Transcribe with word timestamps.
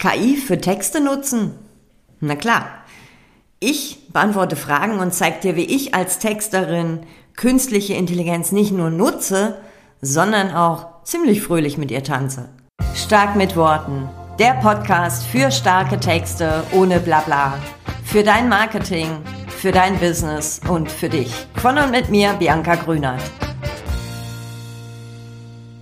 KI 0.00 0.38
für 0.38 0.58
Texte 0.58 0.98
nutzen? 1.02 1.58
Na 2.20 2.34
klar. 2.34 2.64
Ich 3.58 4.08
beantworte 4.10 4.56
Fragen 4.56 4.98
und 4.98 5.12
zeige 5.12 5.40
dir, 5.40 5.56
wie 5.56 5.66
ich 5.66 5.94
als 5.94 6.18
Texterin 6.18 7.00
künstliche 7.36 7.92
Intelligenz 7.92 8.50
nicht 8.50 8.72
nur 8.72 8.88
nutze, 8.88 9.58
sondern 10.00 10.52
auch 10.52 11.04
ziemlich 11.04 11.42
fröhlich 11.42 11.76
mit 11.76 11.90
ihr 11.90 12.02
tanze. 12.02 12.48
Stark 12.94 13.36
mit 13.36 13.56
Worten. 13.56 14.08
Der 14.38 14.54
Podcast 14.54 15.26
für 15.26 15.50
starke 15.50 16.00
Texte 16.00 16.64
ohne 16.72 16.98
Blabla. 16.98 17.58
Für 18.02 18.22
dein 18.22 18.48
Marketing, 18.48 19.18
für 19.48 19.70
dein 19.70 19.98
Business 19.98 20.62
und 20.66 20.90
für 20.90 21.10
dich. 21.10 21.30
Von 21.56 21.76
und 21.76 21.90
mit 21.90 22.08
mir, 22.08 22.32
Bianca 22.38 22.76
Grünert. 22.76 23.20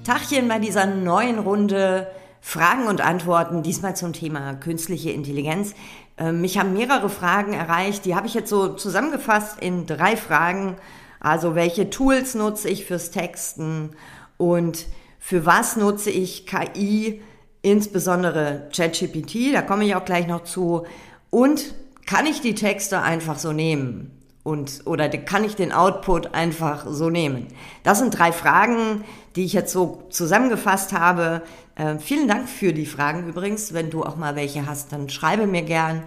Tachchen 0.03 0.49
bei 0.49 0.59
dieser 0.59 0.87
neuen 0.87 1.39
Runde 1.39 2.09
Fragen 2.41 2.87
und 2.87 3.01
Antworten, 3.01 3.63
diesmal 3.63 3.97
zum 3.97 4.13
Thema 4.13 4.55
künstliche 4.55 5.11
Intelligenz. 5.11 5.75
Ähm, 6.17 6.41
mich 6.41 6.59
haben 6.59 6.73
mehrere 6.73 7.09
Fragen 7.09 7.53
erreicht, 7.53 8.05
die 8.05 8.15
habe 8.15 8.27
ich 8.27 8.35
jetzt 8.35 8.51
so 8.51 8.75
zusammengefasst 8.75 9.61
in 9.61 9.87
drei 9.87 10.17
Fragen. 10.17 10.77
Also 11.21 11.55
welche 11.55 11.91
Tools 11.91 12.35
nutze 12.35 12.69
ich 12.69 12.85
fürs 12.85 13.11
Texten 13.11 13.91
und 14.37 14.87
für 15.19 15.45
was 15.45 15.77
nutze 15.77 16.11
ich 16.11 16.47
KI, 16.47 17.21
insbesondere 17.61 18.69
ChatGPT, 18.75 19.53
da 19.53 19.63
komme 19.63 19.85
ich 19.85 19.95
auch 19.95 20.05
gleich 20.05 20.27
noch 20.27 20.45
zu. 20.45 20.87
Und 21.31 21.75
kann 22.07 22.25
ich 22.27 22.41
die 22.41 22.55
Texte 22.55 23.03
einfach 23.03 23.39
so 23.39 23.53
nehmen? 23.53 24.18
Und, 24.49 24.87
oder 24.87 25.11
kann 25.11 25.45
ich 25.45 25.57
den 25.57 25.73
Output 25.73 26.33
einfach 26.33 26.87
so 26.89 27.11
nehmen? 27.11 27.49
Das 27.83 27.99
sind 27.99 28.19
drei 28.19 28.33
Fragen, 28.33 29.05
die 29.37 29.45
ich 29.45 29.53
jetzt 29.53 29.75
so 29.75 30.05
zusammengefasst 30.09 30.95
habe. 30.95 31.43
Äh, 31.75 31.99
vielen 31.99 32.29
Dank 32.29 32.49
für 32.49 32.73
die 32.73 32.87
Fragen 32.87 33.29
übrigens. 33.29 33.75
Wenn 33.75 33.91
du 33.91 34.05
auch 34.05 34.17
mal 34.17 34.37
welche 34.37 34.65
hast, 34.65 34.91
dann 34.91 35.11
schreibe 35.11 35.47
mir 35.47 35.61
gern. 35.61 36.03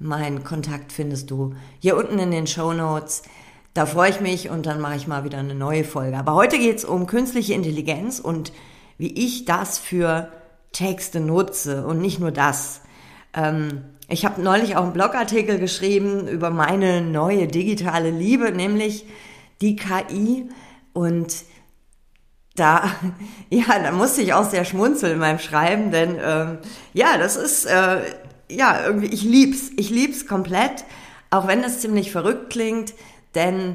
Meinen 0.00 0.42
Kontakt 0.42 0.90
findest 0.90 1.30
du 1.30 1.54
hier 1.78 1.96
unten 1.96 2.18
in 2.18 2.32
den 2.32 2.48
Show 2.48 2.72
Notes. 2.72 3.22
Da 3.74 3.86
freue 3.86 4.10
ich 4.10 4.20
mich 4.20 4.50
und 4.50 4.66
dann 4.66 4.80
mache 4.80 4.96
ich 4.96 5.06
mal 5.06 5.22
wieder 5.22 5.38
eine 5.38 5.54
neue 5.54 5.84
Folge. 5.84 6.18
Aber 6.18 6.34
heute 6.34 6.58
geht 6.58 6.78
es 6.78 6.84
um 6.84 7.06
künstliche 7.06 7.54
Intelligenz 7.54 8.18
und 8.18 8.52
wie 8.98 9.12
ich 9.24 9.44
das 9.44 9.78
für 9.78 10.32
Texte 10.72 11.20
nutze 11.20 11.86
und 11.86 12.00
nicht 12.00 12.18
nur 12.18 12.32
das. 12.32 12.80
Ähm, 13.34 13.84
ich 14.14 14.24
habe 14.24 14.40
neulich 14.40 14.76
auch 14.76 14.84
einen 14.84 14.92
Blogartikel 14.92 15.58
geschrieben 15.58 16.28
über 16.28 16.50
meine 16.50 17.00
neue 17.00 17.48
digitale 17.48 18.10
Liebe, 18.10 18.52
nämlich 18.52 19.06
die 19.60 19.74
KI. 19.74 20.48
Und 20.92 21.34
da, 22.54 22.92
ja, 23.50 23.76
da 23.82 23.90
musste 23.90 24.22
ich 24.22 24.32
auch 24.32 24.48
sehr 24.48 24.64
schmunzeln 24.64 25.18
meinem 25.18 25.40
Schreiben, 25.40 25.90
denn 25.90 26.16
ähm, 26.24 26.58
ja, 26.92 27.18
das 27.18 27.34
ist, 27.34 27.64
äh, 27.64 28.02
ja, 28.48 28.86
irgendwie, 28.86 29.08
ich 29.08 29.24
lieb's, 29.24 29.72
ich 29.76 29.90
lieb's 29.90 30.28
komplett, 30.28 30.84
auch 31.30 31.48
wenn 31.48 31.62
das 31.62 31.80
ziemlich 31.80 32.12
verrückt 32.12 32.50
klingt, 32.50 32.94
denn 33.34 33.74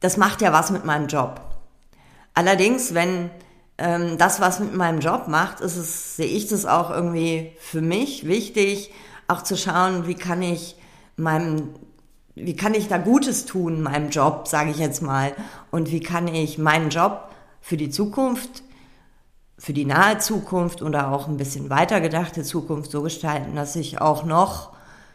das 0.00 0.16
macht 0.16 0.40
ja 0.40 0.54
was 0.54 0.70
mit 0.70 0.86
meinem 0.86 1.06
Job. 1.06 1.38
Allerdings, 2.32 2.94
wenn 2.94 3.30
ähm, 3.76 4.16
das 4.16 4.40
was 4.40 4.58
mit 4.58 4.74
meinem 4.74 5.00
Job 5.00 5.28
macht, 5.28 5.60
ist 5.60 5.76
es, 5.76 6.16
sehe 6.16 6.28
ich 6.28 6.48
das 6.48 6.64
auch 6.64 6.88
irgendwie 6.88 7.52
für 7.58 7.82
mich 7.82 8.26
wichtig, 8.26 8.90
auch 9.30 9.42
zu 9.42 9.56
schauen, 9.56 10.06
wie 10.06 10.14
kann 10.14 10.42
ich 10.42 10.76
meinem 11.16 11.70
wie 12.34 12.56
kann 12.56 12.74
ich 12.74 12.88
da 12.88 12.98
Gutes 12.98 13.44
tun, 13.44 13.82
meinem 13.82 14.10
Job, 14.10 14.48
sage 14.48 14.70
ich 14.70 14.78
jetzt 14.78 15.02
mal, 15.02 15.32
und 15.70 15.90
wie 15.90 16.00
kann 16.00 16.28
ich 16.28 16.58
meinen 16.58 16.90
Job 16.90 17.28
für 17.60 17.76
die 17.76 17.90
Zukunft, 17.90 18.62
für 19.58 19.72
die 19.72 19.84
nahe 19.84 20.18
Zukunft 20.18 20.80
oder 20.80 21.12
auch 21.12 21.28
ein 21.28 21.36
bisschen 21.36 21.68
weitergedachte 21.70 22.42
Zukunft 22.42 22.90
so 22.90 23.02
gestalten, 23.02 23.56
dass 23.56 23.76
ich 23.76 24.00
auch 24.00 24.24
noch 24.24 24.72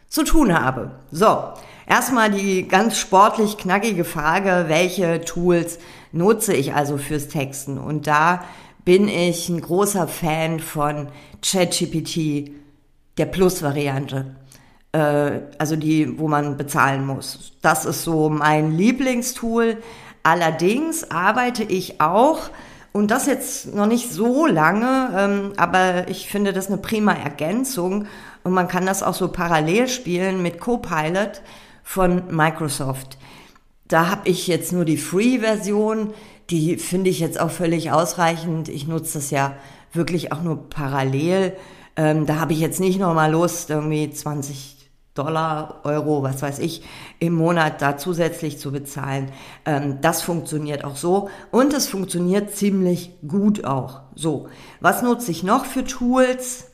zu 0.07 0.23
tun 0.23 0.53
habe. 0.53 0.91
So, 1.11 1.39
erstmal 1.87 2.29
die 2.31 2.67
ganz 2.67 2.97
sportlich 2.97 3.57
knackige 3.57 4.05
Frage, 4.05 4.65
welche 4.67 5.21
Tools 5.21 5.79
nutze 6.11 6.53
ich 6.53 6.73
also 6.75 6.97
fürs 6.97 7.27
Texten? 7.27 7.77
Und 7.77 8.05
da 8.07 8.43
bin 8.83 9.07
ich 9.07 9.49
ein 9.49 9.61
großer 9.61 10.07
Fan 10.07 10.59
von 10.59 11.07
ChatGPT, 11.41 12.51
der 13.17 13.25
Plus-Variante 13.25 14.35
äh, 14.95 15.41
also 15.57 15.75
die, 15.75 16.17
wo 16.17 16.27
man 16.27 16.57
bezahlen 16.57 17.05
muss. 17.05 17.53
Das 17.61 17.85
ist 17.85 18.03
so 18.03 18.29
mein 18.29 18.71
Lieblingstool. 18.71 19.77
Allerdings 20.23 21.11
arbeite 21.11 21.63
ich 21.63 22.01
auch, 22.01 22.49
und 22.93 23.11
das 23.11 23.27
jetzt 23.27 23.75
noch 23.75 23.87
nicht 23.87 24.11
so 24.11 24.45
lange, 24.45 25.09
ähm, 25.15 25.53
aber 25.57 26.07
ich 26.07 26.29
finde 26.29 26.53
das 26.53 26.67
eine 26.67 26.77
prima 26.77 27.13
Ergänzung 27.13 28.07
und 28.43 28.53
man 28.53 28.69
kann 28.69 28.85
das 28.85 29.03
auch 29.03 29.13
so 29.13 29.27
parallel 29.27 29.89
spielen 29.89 30.41
mit 30.41 30.61
Copilot 30.61 31.41
von 31.83 32.33
Microsoft. 32.33 33.17
Da 33.87 34.09
habe 34.09 34.29
ich 34.29 34.47
jetzt 34.47 34.71
nur 34.71 34.85
die 34.85 34.97
Free-Version, 34.97 36.13
die 36.49 36.77
finde 36.77 37.09
ich 37.09 37.19
jetzt 37.19 37.39
auch 37.39 37.51
völlig 37.51 37.91
ausreichend. 37.91 38.69
Ich 38.69 38.87
nutze 38.87 39.15
das 39.19 39.29
ja 39.29 39.57
wirklich 39.91 40.31
auch 40.31 40.41
nur 40.41 40.69
parallel. 40.69 41.53
Ähm, 41.95 42.25
da 42.25 42.39
habe 42.39 42.53
ich 42.53 42.59
jetzt 42.59 42.79
nicht 42.79 42.99
nochmal 42.99 43.31
Lust, 43.31 43.69
irgendwie 43.69 44.09
20 44.09 44.75
Dollar, 45.15 45.79
Euro, 45.85 46.23
was 46.23 46.41
weiß 46.41 46.59
ich, 46.59 46.83
im 47.19 47.35
Monat 47.35 47.81
da 47.81 47.97
zusätzlich 47.97 48.59
zu 48.59 48.73
bezahlen. 48.73 49.31
Ähm, 49.65 49.99
das 50.01 50.21
funktioniert 50.21 50.83
auch 50.83 50.97
so 50.97 51.29
und 51.51 51.73
es 51.73 51.87
funktioniert 51.87 52.53
ziemlich 52.53 53.11
gut 53.25 53.63
auch. 53.63 54.01
So, 54.13 54.49
was 54.81 55.01
nutze 55.01 55.31
ich 55.31 55.41
noch 55.41 55.65
für 55.65 55.85
Tools? 55.85 56.67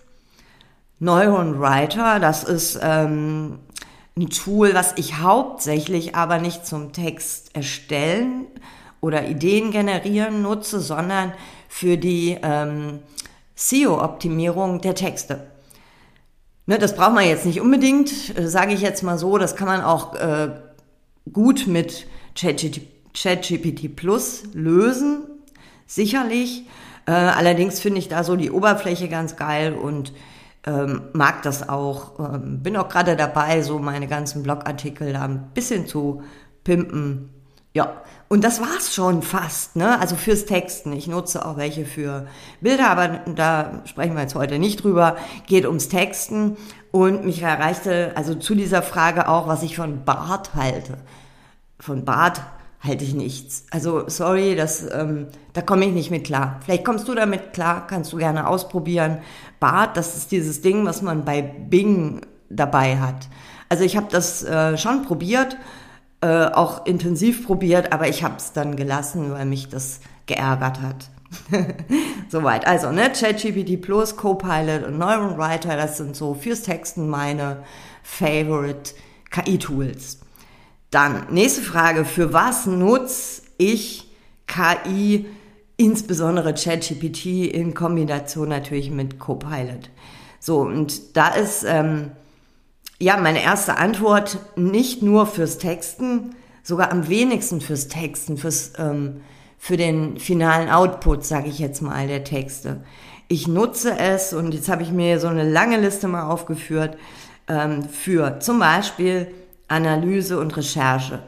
Neuron 0.98 1.60
Writer, 1.60 2.20
das 2.20 2.44
ist 2.44 2.80
ähm, 2.82 3.60
ein 4.18 4.30
Tool, 4.30 4.74
was 4.74 4.94
ich 4.98 5.20
hauptsächlich 5.20 6.16
aber 6.16 6.40
nicht 6.40 6.66
zum 6.66 6.94
Text 6.94 7.56
erstellen 7.56 8.48
oder 9.02 9.28
Ideen 9.28 9.72
generieren 9.72 10.42
nutze, 10.42 10.80
sondern 10.80 11.34
für 11.68 11.98
die 11.98 12.38
ähm, 12.42 13.00
SEO-Optimierung 13.62 14.82
der 14.82 14.96
Texte. 14.96 15.48
Ne, 16.66 16.80
das 16.80 16.96
braucht 16.96 17.14
man 17.14 17.26
jetzt 17.26 17.46
nicht 17.46 17.62
unbedingt, 17.62 18.38
äh, 18.38 18.48
sage 18.48 18.74
ich 18.74 18.82
jetzt 18.82 19.04
mal 19.04 19.18
so. 19.18 19.38
Das 19.38 19.56
kann 19.56 19.68
man 19.68 19.82
auch 19.82 20.16
äh, 20.16 20.50
gut 21.32 21.68
mit 21.68 22.08
ChatGPT 22.36 23.96
Plus 23.96 24.44
lösen, 24.54 25.24
sicherlich. 25.86 26.66
Äh, 27.06 27.12
allerdings 27.12 27.80
finde 27.80 28.00
ich 28.00 28.08
da 28.08 28.24
so 28.24 28.36
die 28.36 28.52
Oberfläche 28.52 29.10
ganz 29.10 29.36
geil 29.36 29.74
und 29.74 30.14
ähm, 30.66 31.02
mag 31.14 31.42
das 31.44 31.68
auch. 31.70 32.20
Ähm, 32.34 32.64
bin 32.64 32.78
auch 32.78 32.90
gerade 32.90 33.16
dabei, 33.16 33.62
so 33.62 33.80
meine 33.80 34.08
ganzen 34.08 34.44
Blogartikel 34.44 35.14
da 35.14 35.24
ein 35.24 35.52
bisschen 35.54 35.88
zu 35.88 36.24
pimpen. 36.64 37.30
Ja, 37.74 38.02
und 38.28 38.44
das 38.44 38.62
war's 38.62 38.94
schon 38.94 39.22
fast, 39.22 39.76
ne? 39.76 40.00
Also 40.00 40.16
fürs 40.16 40.46
Texten. 40.46 40.94
Ich 40.94 41.08
nutze 41.08 41.46
auch 41.46 41.58
welche 41.58 41.86
für 41.86 42.28
Bilder, 42.60 42.90
aber 42.90 43.20
da 43.34 43.82
sprechen 43.86 44.16
wir 44.16 44.22
jetzt 44.22 44.36
heute 44.36 44.60
nicht 44.60 44.84
drüber. 44.84 45.18
Geht 45.48 45.66
ums 45.66 45.90
Texten. 45.90 46.58
Und 46.92 47.26
mich 47.26 47.42
erreichte 47.42 48.12
also 48.16 48.36
zu 48.36 48.56
dieser 48.56 48.82
Frage 48.82 49.30
auch, 49.30 49.48
was 49.48 49.64
ich 49.64 49.76
von 49.78 50.04
Bart 50.04 50.54
halte. 50.56 50.98
Von 51.80 52.04
Bart 52.04 52.42
halte 52.82 53.04
ich 53.06 53.14
nichts. 53.14 53.66
Also 53.72 54.08
sorry, 54.08 54.56
das, 54.56 54.86
ähm, 54.92 55.28
da 55.54 55.62
komme 55.62 55.86
ich 55.86 55.92
nicht 55.92 56.12
mit 56.12 56.26
klar. 56.26 56.60
Vielleicht 56.66 56.84
kommst 56.84 57.08
du 57.08 57.16
damit 57.16 57.54
klar, 57.54 57.88
kannst 57.88 58.12
du 58.12 58.18
gerne 58.18 58.48
ausprobieren. 58.48 59.20
Bart, 59.60 59.96
das 59.96 60.18
ist 60.18 60.32
dieses 60.32 60.62
Ding, 60.62 60.86
was 60.86 61.02
man 61.02 61.24
bei 61.24 61.42
Bing 61.42 62.22
dabei 62.50 62.98
hat. 62.98 63.28
Also 63.70 63.84
ich 63.86 63.96
habe 63.96 64.08
das 64.10 64.44
äh, 64.44 64.78
schon 64.78 65.04
probiert 65.04 65.56
äh, 66.22 66.46
auch 66.46 66.86
intensiv 66.86 67.46
probiert, 67.46 67.92
aber 67.92 68.08
ich 68.08 68.24
habe 68.24 68.36
es 68.38 68.54
dann 68.54 68.76
gelassen, 68.76 69.32
weil 69.32 69.46
mich 69.46 69.70
das 69.70 70.02
geärgert 70.28 70.82
hat. 70.82 71.10
Soweit. 72.30 72.68
Also, 72.68 72.92
ne, 72.92 73.12
ChatGPT 73.12 73.82
Plus, 73.82 74.18
Copilot 74.18 74.84
und 74.84 74.98
Neuron 74.98 75.38
Writer, 75.38 75.76
das 75.78 75.98
sind 75.98 76.16
so 76.16 76.34
fürs 76.34 76.62
Texten 76.62 77.10
meine 77.10 77.64
Favorite 78.04 78.94
KI-Tools. 79.32 80.20
Dann, 80.90 81.28
nächste 81.32 81.62
Frage, 81.62 82.04
für 82.04 82.34
was 82.34 82.66
nutze 82.66 83.44
ich 83.58 84.12
KI, 84.46 85.26
insbesondere 85.78 86.54
ChatGPT 86.54 87.48
in 87.48 87.74
Kombination 87.74 88.50
natürlich 88.50 88.92
mit 88.92 89.18
Copilot? 89.18 89.90
So, 90.40 90.60
und 90.60 91.16
da 91.16 91.30
ist 91.30 91.64
ähm, 91.66 92.12
ja, 93.02 93.18
meine 93.18 93.42
erste 93.42 93.78
Antwort 93.78 94.38
nicht 94.56 95.02
nur 95.02 95.26
fürs 95.26 95.58
Texten, 95.58 96.36
sogar 96.62 96.92
am 96.92 97.10
wenigsten 97.10 97.60
fürs 97.60 97.88
Texten, 97.88 98.38
fürs, 98.38 98.74
ähm, 98.78 99.22
für 99.58 99.76
den 99.76 100.20
finalen 100.20 100.70
Output, 100.70 101.26
sage 101.26 101.50
ich 101.50 101.58
jetzt 101.58 101.82
mal, 101.82 102.08
der 102.08 102.24
Texte. 102.24 102.84
Ich 103.28 103.48
nutze 103.48 103.98
es, 103.98 104.34
und 104.34 104.54
jetzt 104.54 104.70
habe 104.70 104.84
ich 104.84 104.92
mir 104.92 105.20
so 105.20 105.28
eine 105.28 105.50
lange 105.50 105.80
Liste 105.80 106.08
mal 106.08 106.30
aufgeführt, 106.30 106.96
ähm, 107.48 107.84
für 107.90 108.40
zum 108.40 108.60
Beispiel 108.60 109.34
Analyse 109.68 110.40
und 110.40 110.56
Recherche. 110.56 111.24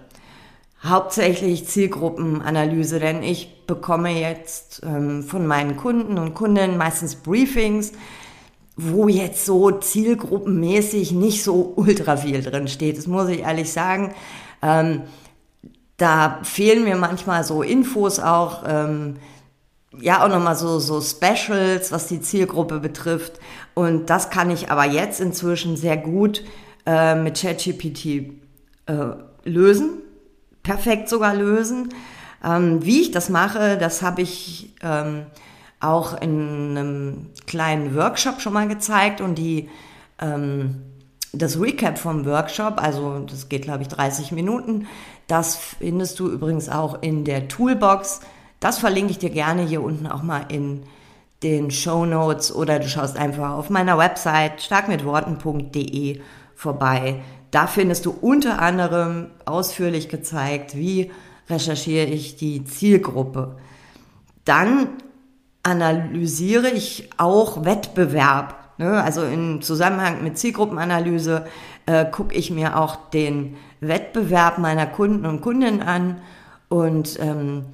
Hauptsächlich 0.84 1.66
Zielgruppenanalyse, 1.68 3.00
denn 3.00 3.24
ich 3.24 3.66
bekomme 3.66 4.12
jetzt 4.12 4.82
ähm, 4.86 5.24
von 5.24 5.48
meinen 5.48 5.76
Kunden 5.76 6.20
und 6.20 6.36
Kundinnen 6.36 6.78
meistens 6.78 7.16
Briefings, 7.16 7.94
wo 8.76 9.08
jetzt 9.08 9.46
so 9.46 9.72
zielgruppenmäßig 9.72 11.12
nicht 11.12 11.44
so 11.44 11.74
ultra 11.76 12.18
viel 12.18 12.42
drin 12.42 12.68
steht. 12.68 12.98
Das 12.98 13.08
muss 13.08 13.30
ich 13.30 13.40
ehrlich 13.40 13.72
sagen. 13.72 14.14
Ähm, 14.62 15.02
da 15.98 16.40
fehlen 16.44 16.84
mir 16.84 16.96
manchmal 16.96 17.44
so 17.44 17.62
Infos 17.62 18.20
auch, 18.20 18.64
ähm, 18.68 19.18
ja, 20.00 20.24
auch 20.24 20.30
nochmal 20.30 20.56
so, 20.56 20.80
so 20.80 21.02
Specials, 21.02 21.92
was 21.92 22.08
die 22.08 22.20
Zielgruppe 22.20 22.80
betrifft. 22.80 23.34
Und 23.76 24.10
das 24.10 24.32
kann 24.32 24.50
ich 24.50 24.72
aber 24.72 24.86
jetzt 24.86 25.22
inzwischen 25.22 25.78
sehr 25.78 25.98
gut 25.98 26.44
äh, 26.86 27.16
mit 27.16 27.40
ChatGPT 27.40 28.06
äh, 28.88 29.06
lösen. 29.44 30.00
Perfekt 30.64 31.10
sogar 31.10 31.36
lösen. 31.36 31.94
Ähm, 32.44 32.84
wie 32.84 33.02
ich 33.02 33.12
das 33.12 33.30
mache, 33.30 33.78
das 33.78 34.02
habe 34.02 34.24
ich 34.24 34.74
ähm, 34.82 35.28
auch 35.84 36.20
in 36.20 36.78
einem 36.78 37.28
kleinen 37.46 37.96
Workshop 37.96 38.42
schon 38.42 38.54
mal 38.54 38.68
gezeigt 38.68 39.22
und 39.22 39.36
die 39.36 39.70
ähm, 40.20 40.84
das 41.34 41.60
Recap 41.60 41.98
vom 41.98 42.26
Workshop, 42.26 42.82
also 42.82 43.20
das 43.20 43.50
geht 43.50 43.64
glaube 43.64 43.82
ich 43.82 43.88
30 43.88 44.32
Minuten, 44.32 44.88
das 45.28 45.56
findest 45.56 46.20
du 46.20 46.30
übrigens 46.30 46.70
auch 46.70 47.02
in 47.02 47.26
der 47.26 47.48
Toolbox. 47.48 48.22
Das 48.60 48.78
verlinke 48.78 49.12
ich 49.12 49.20
dir 49.20 49.32
gerne 49.32 49.64
hier 49.64 49.82
unten 49.82 50.08
auch 50.08 50.22
mal 50.22 50.46
in 50.50 50.84
den 51.42 51.72
Show 51.72 52.06
Notes 52.06 52.54
oder 52.54 52.80
du 52.80 52.88
schaust 52.88 53.18
einfach 53.18 53.52
auf 53.52 53.70
meiner 53.70 53.98
Website 53.98 54.62
starkmitworten.de 54.62 56.22
vorbei. 56.56 57.22
Da 57.52 57.68
findest 57.68 58.06
du 58.06 58.12
unter 58.12 58.62
anderem 58.62 59.28
ausführlich 59.46 60.10
gezeigt, 60.10 60.76
wie 60.76 61.12
recherchiere 61.50 62.08
ich 62.08 62.36
die 62.36 62.64
Zielgruppe. 62.64 63.58
Dann 64.46 64.88
analysiere 65.64 66.70
ich 66.70 67.10
auch 67.18 67.64
Wettbewerb. 67.66 68.56
Ne? 68.78 69.02
Also 69.02 69.24
im 69.24 69.62
Zusammenhang 69.62 70.24
mit 70.24 70.38
Zielgruppenanalyse 70.38 71.46
äh, 71.86 72.06
gucke 72.06 72.36
ich 72.36 72.52
mir 72.52 72.78
auch 72.78 73.10
den 73.12 73.56
Wettbewerb 73.80 74.58
meiner 74.58 74.86
Kunden 74.86 75.26
und 75.26 75.42
Kundinnen 75.42 75.82
an 75.82 76.22
und 76.70 77.20
ähm, 77.20 77.66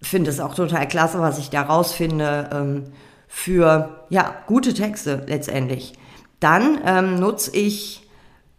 finde 0.00 0.30
es 0.30 0.40
auch 0.40 0.54
total 0.54 0.86
klasse, 0.88 1.20
was 1.20 1.38
ich 1.38 1.50
da 1.50 1.62
rausfinde 1.62 2.50
ähm, 2.52 2.84
für 3.28 4.04
ja, 4.10 4.34
gute 4.46 4.74
Texte 4.74 5.24
letztendlich. 5.26 5.94
Dann 6.40 6.80
ähm, 6.84 7.20
nutze 7.20 7.56
ich 7.56 8.06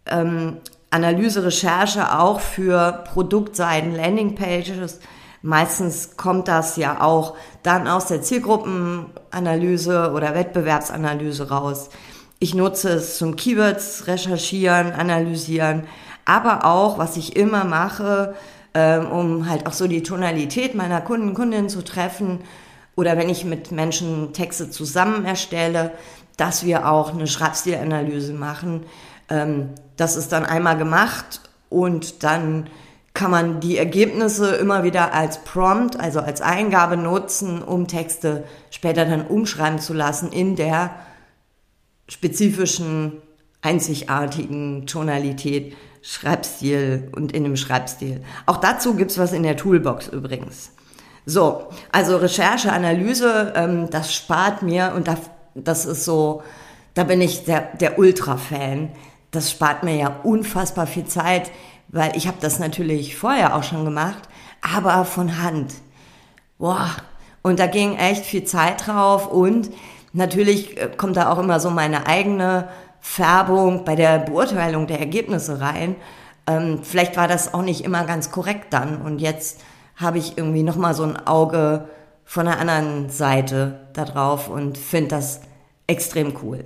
ähm, 0.06 0.56
Analyse, 0.90 1.44
Recherche 1.44 2.18
auch 2.18 2.40
für 2.40 3.04
Produktseiten, 3.12 3.94
Landingpages. 3.94 5.00
Meistens 5.46 6.16
kommt 6.16 6.48
das 6.48 6.78
ja 6.78 7.02
auch 7.02 7.36
dann 7.62 7.86
aus 7.86 8.06
der 8.06 8.22
Zielgruppenanalyse 8.22 10.12
oder 10.14 10.34
Wettbewerbsanalyse 10.34 11.50
raus. 11.50 11.90
Ich 12.38 12.54
nutze 12.54 12.94
es 12.94 13.18
zum 13.18 13.36
Keywords 13.36 14.06
recherchieren, 14.06 14.92
analysieren, 14.92 15.82
aber 16.24 16.64
auch, 16.64 16.96
was 16.96 17.18
ich 17.18 17.36
immer 17.36 17.64
mache, 17.64 18.34
ähm, 18.72 19.06
um 19.10 19.46
halt 19.46 19.66
auch 19.66 19.74
so 19.74 19.86
die 19.86 20.02
Tonalität 20.02 20.74
meiner 20.74 21.02
Kunden, 21.02 21.34
Kundinnen 21.34 21.68
zu 21.68 21.84
treffen 21.84 22.40
oder 22.96 23.18
wenn 23.18 23.28
ich 23.28 23.44
mit 23.44 23.70
Menschen 23.70 24.32
Texte 24.32 24.70
zusammen 24.70 25.26
erstelle, 25.26 25.90
dass 26.38 26.64
wir 26.64 26.90
auch 26.90 27.12
eine 27.12 27.26
Schreibstilanalyse 27.26 28.32
machen. 28.32 28.86
Ähm, 29.28 29.74
das 29.98 30.16
ist 30.16 30.32
dann 30.32 30.46
einmal 30.46 30.78
gemacht 30.78 31.42
und 31.68 32.24
dann 32.24 32.70
kann 33.14 33.30
man 33.30 33.60
die 33.60 33.78
Ergebnisse 33.78 34.56
immer 34.56 34.82
wieder 34.82 35.14
als 35.14 35.44
Prompt, 35.44 35.98
also 35.98 36.18
als 36.18 36.40
Eingabe 36.40 36.96
nutzen, 36.96 37.62
um 37.62 37.86
Texte 37.86 38.44
später 38.70 39.04
dann 39.04 39.26
umschreiben 39.26 39.78
zu 39.78 39.94
lassen 39.94 40.32
in 40.32 40.56
der 40.56 40.90
spezifischen, 42.08 43.22
einzigartigen 43.62 44.86
Tonalität, 44.86 45.76
Schreibstil 46.02 47.08
und 47.14 47.32
in 47.32 47.44
dem 47.44 47.56
Schreibstil. 47.56 48.22
Auch 48.44 48.58
dazu 48.58 48.94
gibt's 48.94 49.16
was 49.16 49.32
in 49.32 49.44
der 49.44 49.56
Toolbox 49.56 50.08
übrigens. 50.08 50.72
So, 51.24 51.68
also 51.90 52.18
Recherche, 52.18 52.72
Analyse, 52.72 53.54
ähm, 53.56 53.88
das 53.90 54.12
spart 54.12 54.62
mir 54.62 54.92
und 54.94 55.08
das, 55.08 55.20
das 55.54 55.86
ist 55.86 56.04
so, 56.04 56.42
da 56.92 57.04
bin 57.04 57.22
ich 57.22 57.44
der, 57.44 57.74
der 57.80 57.98
Ultra-Fan. 57.98 58.90
Das 59.30 59.50
spart 59.50 59.82
mir 59.82 59.96
ja 59.96 60.20
unfassbar 60.22 60.86
viel 60.86 61.06
Zeit, 61.06 61.50
weil 61.94 62.16
ich 62.16 62.26
habe 62.26 62.38
das 62.40 62.58
natürlich 62.58 63.16
vorher 63.16 63.54
auch 63.54 63.62
schon 63.62 63.84
gemacht, 63.84 64.28
aber 64.60 65.04
von 65.04 65.40
Hand. 65.40 65.74
Boah, 66.58 66.90
und 67.42 67.60
da 67.60 67.68
ging 67.68 67.96
echt 67.96 68.24
viel 68.24 68.44
Zeit 68.44 68.86
drauf 68.86 69.30
und 69.30 69.70
natürlich 70.12 70.76
äh, 70.76 70.90
kommt 70.96 71.16
da 71.16 71.30
auch 71.30 71.38
immer 71.38 71.60
so 71.60 71.70
meine 71.70 72.06
eigene 72.06 72.68
Färbung 73.00 73.84
bei 73.84 73.94
der 73.94 74.18
Beurteilung 74.18 74.88
der 74.88 74.98
Ergebnisse 74.98 75.60
rein. 75.60 75.94
Ähm, 76.48 76.80
vielleicht 76.82 77.16
war 77.16 77.28
das 77.28 77.54
auch 77.54 77.62
nicht 77.62 77.84
immer 77.84 78.04
ganz 78.04 78.32
korrekt 78.32 78.72
dann 78.72 79.00
und 79.00 79.20
jetzt 79.20 79.60
habe 79.94 80.18
ich 80.18 80.36
irgendwie 80.36 80.64
nochmal 80.64 80.94
so 80.94 81.04
ein 81.04 81.26
Auge 81.26 81.88
von 82.24 82.46
der 82.46 82.58
anderen 82.58 83.08
Seite 83.08 83.86
da 83.92 84.04
drauf 84.04 84.48
und 84.48 84.78
finde 84.78 85.10
das 85.10 85.42
extrem 85.86 86.34
cool. 86.42 86.64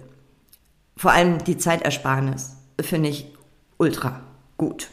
Vor 0.97 1.11
allem 1.11 1.45
die 1.45 1.59
Zeitersparnis 1.59 2.57
finde 2.81 3.11
ich 3.11 3.35
ultra 3.77 4.21
gut. 4.57 4.89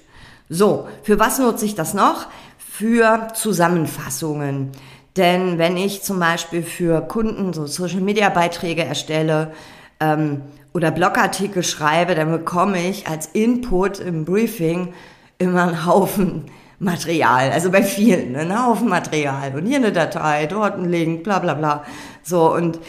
So, 0.50 0.88
für 1.04 1.20
was 1.20 1.40
nutze 1.40 1.66
ich 1.66 1.76
das 1.76 1.94
noch? 1.94 2.28
Für 2.58 3.30
Zusammenfassungen. 3.34 4.72
Denn 5.18 5.58
wenn 5.58 5.78
ich 5.78 6.04
zum 6.04 6.20
Beispiel 6.20 6.62
für 6.62 7.02
Kunden 7.02 7.54
so 7.54 7.66
Social-Media-Beiträge 7.66 8.84
erstelle 8.84 9.54
ähm, 10.00 10.42
oder 10.74 10.92
Blogartikel 10.92 11.64
schreibe, 11.64 12.16
dann 12.16 12.32
bekomme 12.32 12.86
ich 12.86 13.08
als 13.08 13.28
Input 13.28 14.00
im 14.00 14.26
Briefing 14.26 14.94
immer 15.38 15.64
einen 15.64 15.86
Haufen 15.86 16.46
Material, 16.78 17.52
also 17.52 17.72
bei 17.72 17.84
vielen, 17.84 18.34
ne? 18.34 18.40
einen 18.40 18.66
Haufen 18.66 18.90
Material 18.90 19.56
und 19.56 19.66
hier 19.66 19.78
eine 19.78 19.94
Datei, 19.94 20.46
dort 20.46 20.78
ein 20.78 20.92
Link, 20.92 21.24
bla 21.24 21.40
bla 21.40 21.54
bla. 21.54 21.86
So, 22.22 22.54
und 22.54 22.80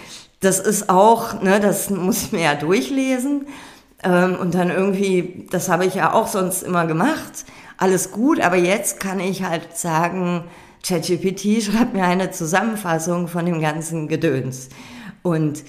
das 0.40 0.58
ist 0.58 0.90
auch, 0.90 1.40
ne, 1.40 1.60
das 1.60 1.88
muss 1.90 2.24
ich 2.24 2.32
mir 2.32 2.42
ja 2.42 2.54
durchlesen. 2.56 3.46
Ähm, 4.02 4.36
und 4.36 4.54
dann 4.54 4.70
irgendwie, 4.70 5.46
das 5.50 5.68
habe 5.68 5.86
ich 5.86 5.94
ja 5.94 6.12
auch 6.12 6.26
sonst 6.26 6.62
immer 6.62 6.86
gemacht, 6.86 7.44
alles 7.78 8.10
gut, 8.10 8.40
aber 8.40 8.56
jetzt 8.56 9.00
kann 9.00 9.20
ich 9.20 9.42
halt 9.42 9.76
sagen, 9.76 10.44
ChatGPT 10.86 11.62
schreibt 11.62 11.94
mir 11.94 12.04
eine 12.04 12.30
Zusammenfassung 12.30 13.28
von 13.28 13.44
dem 13.44 13.60
ganzen 13.60 14.08
Gedöns. 14.08 14.68
Und 15.22 15.64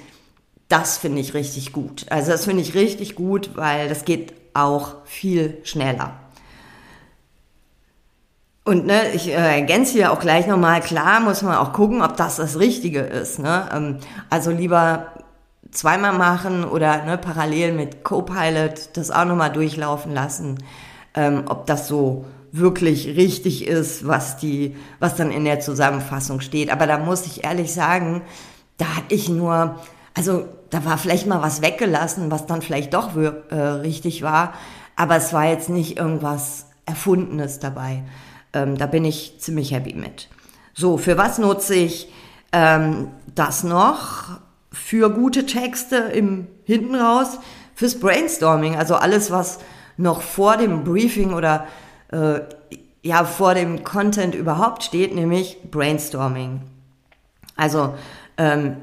das 0.68 0.98
finde 0.98 1.22
ich 1.22 1.34
richtig 1.34 1.72
gut. 1.72 2.06
Also 2.10 2.32
das 2.32 2.46
finde 2.46 2.62
ich 2.62 2.76
richtig 2.76 3.16
gut, 3.16 3.52
weil 3.56 3.90
das 3.90 4.06
geht 4.06 4.34
auch 4.54 4.96
viel 5.06 5.58
schneller. 5.64 6.20
Und 8.64 8.86
ne, 8.86 9.12
ich 9.14 9.30
äh, 9.30 9.32
ergänze 9.32 9.94
hier 9.94 10.12
auch 10.12 10.20
gleich 10.20 10.46
nochmal, 10.46 10.82
klar 10.82 11.22
muss 11.22 11.42
man 11.42 11.56
auch 11.56 11.72
gucken, 11.72 12.02
ob 12.02 12.18
das 12.18 12.36
das 12.36 12.60
Richtige 12.60 13.00
ist. 13.00 13.40
Ne? 13.40 13.70
Ähm, 13.74 13.98
also 14.30 14.52
lieber 14.52 15.14
zweimal 15.72 16.14
machen 16.14 16.64
oder 16.64 17.04
ne, 17.06 17.18
parallel 17.18 17.74
mit 17.74 18.04
Copilot 18.04 18.90
das 18.94 19.12
auch 19.12 19.26
nochmal 19.26 19.52
durchlaufen 19.52 20.14
lassen, 20.14 20.64
ähm, 21.14 21.44
ob 21.48 21.66
das 21.66 21.88
so 21.88 22.26
wirklich 22.52 23.08
richtig 23.08 23.68
ist, 23.68 24.08
was 24.08 24.38
die, 24.38 24.76
was 25.00 25.16
dann 25.16 25.32
in 25.32 25.46
der 25.46 25.60
Zusammenfassung 25.60 26.40
steht. 26.40 26.72
Aber 26.72 26.88
da 26.88 26.98
muss 26.98 27.26
ich 27.26 27.44
ehrlich 27.44 27.74
sagen, 27.74 28.22
da 28.78 28.86
hatte 28.96 29.14
ich 29.14 29.30
nur, 29.30 29.76
also 30.14 30.48
da 30.70 30.86
war 30.86 30.98
vielleicht 30.98 31.28
mal 31.28 31.42
was 31.42 31.62
weggelassen, 31.62 32.32
was 32.32 32.46
dann 32.46 32.62
vielleicht 32.62 32.94
doch 32.94 33.16
äh, 33.16 33.56
richtig 33.56 34.22
war, 34.22 34.54
aber 34.96 35.16
es 35.18 35.34
war 35.34 35.46
jetzt 35.46 35.70
nicht 35.70 35.98
irgendwas 35.98 36.68
Erfundenes 36.86 37.60
dabei. 37.60 38.04
Ähm, 38.54 38.78
da 38.78 38.86
bin 38.86 39.06
ich 39.06 39.40
ziemlich 39.40 39.72
happy 39.72 39.94
mit. 39.94 40.30
So, 40.74 40.98
für 40.98 41.18
was 41.18 41.38
nutze 41.38 41.76
ich 41.76 42.12
ähm, 42.52 43.10
das 43.36 43.64
noch? 43.64 44.40
Für 44.78 45.10
gute 45.10 45.46
Texte 45.46 45.98
im 45.98 46.48
hinten 46.64 46.96
raus, 46.96 47.40
fürs 47.76 48.00
Brainstorming, 48.00 48.76
also 48.76 48.96
alles, 48.96 49.32
was 49.32 49.60
noch 49.98 50.22
vor 50.22 50.58
dem 50.58 50.84
Briefing 50.84 51.34
oder 51.34 51.68
äh, 52.12 52.40
ja 53.02 53.24
vor 53.24 53.54
dem 53.54 53.84
Content 53.84 54.36
überhaupt 54.36 54.84
steht, 54.84 55.16
nämlich 55.16 55.58
Brainstorming. 55.72 56.62
Also 57.56 57.96
ähm, 58.38 58.78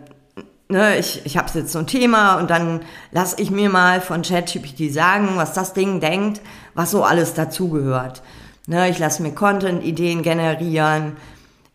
ne, 0.68 0.98
ich, 0.98 1.24
ich 1.24 1.36
habe 1.36 1.50
jetzt 1.54 1.72
so 1.72 1.78
ein 1.78 1.86
Thema 1.86 2.38
und 2.38 2.50
dann 2.50 2.80
lasse 3.12 3.40
ich 3.40 3.50
mir 3.50 3.68
mal 3.68 4.00
von 4.00 4.22
ChatGPT 4.22 4.92
sagen, 4.92 5.30
was 5.36 5.52
das 5.52 5.72
Ding 5.72 6.00
denkt, 6.00 6.40
was 6.74 6.90
so 6.90 7.04
alles 7.04 7.34
dazugehört. 7.34 8.22
Ne, 8.66 8.88
ich 8.88 8.98
lasse 8.98 9.22
mir 9.22 9.32
Content-Ideen 9.32 10.22
generieren, 10.22 11.16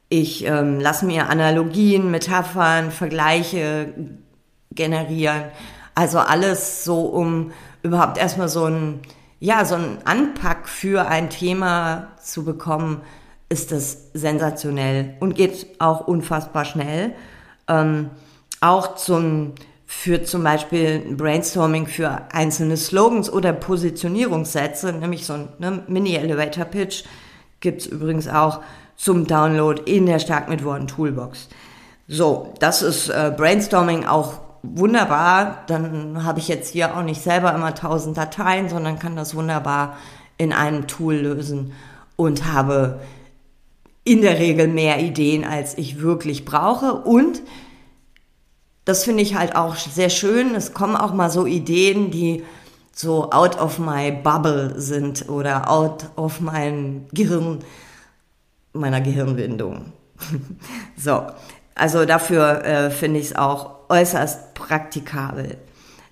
ich 0.09 0.45
ähm, 0.45 0.79
lasse 0.79 1.05
mir 1.05 1.29
Analogien, 1.29 2.11
Metaphern, 2.11 2.91
Vergleiche 2.91 3.93
generieren. 4.71 5.43
Also 5.95 6.19
alles 6.19 6.83
so, 6.83 7.01
um 7.01 7.51
überhaupt 7.83 8.17
erstmal 8.17 8.49
so 8.49 8.65
ein 8.65 9.01
ja, 9.39 9.63
so 9.63 9.75
ein 9.75 9.99
Anpack 10.03 10.67
für 10.67 11.07
ein 11.07 11.29
Thema 11.29 12.09
zu 12.21 12.43
bekommen, 12.43 13.01
ist 13.47 13.71
das 13.71 14.09
sensationell 14.13 15.15
und 15.19 15.35
geht 15.35 15.67
auch 15.79 16.07
unfassbar 16.07 16.65
schnell. 16.65 17.13
Ähm, 17.67 18.09
auch 18.61 18.95
zum 18.95 19.53
für 19.85 20.21
zum 20.21 20.43
Beispiel 20.43 21.15
Brainstorming 21.15 21.87
für 21.87 22.21
einzelne 22.31 22.77
Slogans 22.77 23.31
oder 23.31 23.53
Positionierungssätze, 23.53 24.93
nämlich 24.93 25.25
so 25.25 25.33
ein 25.33 25.49
ne, 25.57 25.83
Mini-Elevator-Pitch, 25.87 27.05
gibt's 27.59 27.87
übrigens 27.87 28.27
auch 28.27 28.61
zum 28.99 29.25
Download 29.25 29.81
in 29.85 30.05
der 30.05 30.19
Stark 30.19 30.49
mit 30.49 30.65
Worten 30.65 30.87
Toolbox. 30.87 31.47
So, 32.09 32.53
das 32.59 32.81
ist 32.81 33.07
äh, 33.07 33.33
Brainstorming 33.35 34.05
auch 34.05 34.33
wunderbar. 34.61 35.63
Dann 35.67 36.25
habe 36.25 36.39
ich 36.39 36.49
jetzt 36.49 36.73
hier 36.73 36.95
auch 36.95 37.03
nicht 37.03 37.21
selber 37.21 37.53
immer 37.55 37.73
tausend 37.73 38.17
Dateien, 38.17 38.67
sondern 38.67 38.99
kann 38.99 39.15
das 39.15 39.35
wunderbar 39.35 39.95
in 40.37 40.51
einem 40.51 40.87
Tool 40.87 41.15
lösen 41.15 41.71
und 42.17 42.51
habe 42.51 42.99
in 44.03 44.21
der 44.21 44.37
Regel 44.37 44.67
mehr 44.67 44.99
Ideen, 44.99 45.45
als 45.45 45.77
ich 45.77 46.01
wirklich 46.01 46.43
brauche. 46.43 46.93
Und 46.93 47.41
das 48.83 49.05
finde 49.05 49.23
ich 49.23 49.35
halt 49.35 49.55
auch 49.55 49.77
sehr 49.77 50.09
schön. 50.09 50.55
Es 50.55 50.73
kommen 50.73 50.97
auch 50.97 51.13
mal 51.13 51.29
so 51.29 51.45
Ideen, 51.45 52.11
die 52.11 52.43
so 52.91 53.31
out 53.31 53.57
of 53.61 53.79
my 53.79 54.11
bubble 54.11 54.73
sind 54.77 55.29
oder 55.29 55.71
out 55.71 56.09
of 56.17 56.41
mein 56.41 57.07
Gehirn, 57.13 57.59
meiner 58.73 59.01
Gehirnwindung. 59.01 59.93
so, 60.97 61.27
also 61.75 62.05
dafür 62.05 62.63
äh, 62.63 62.91
finde 62.91 63.19
ich 63.19 63.27
es 63.27 63.35
auch 63.35 63.89
äußerst 63.89 64.53
praktikabel. 64.53 65.57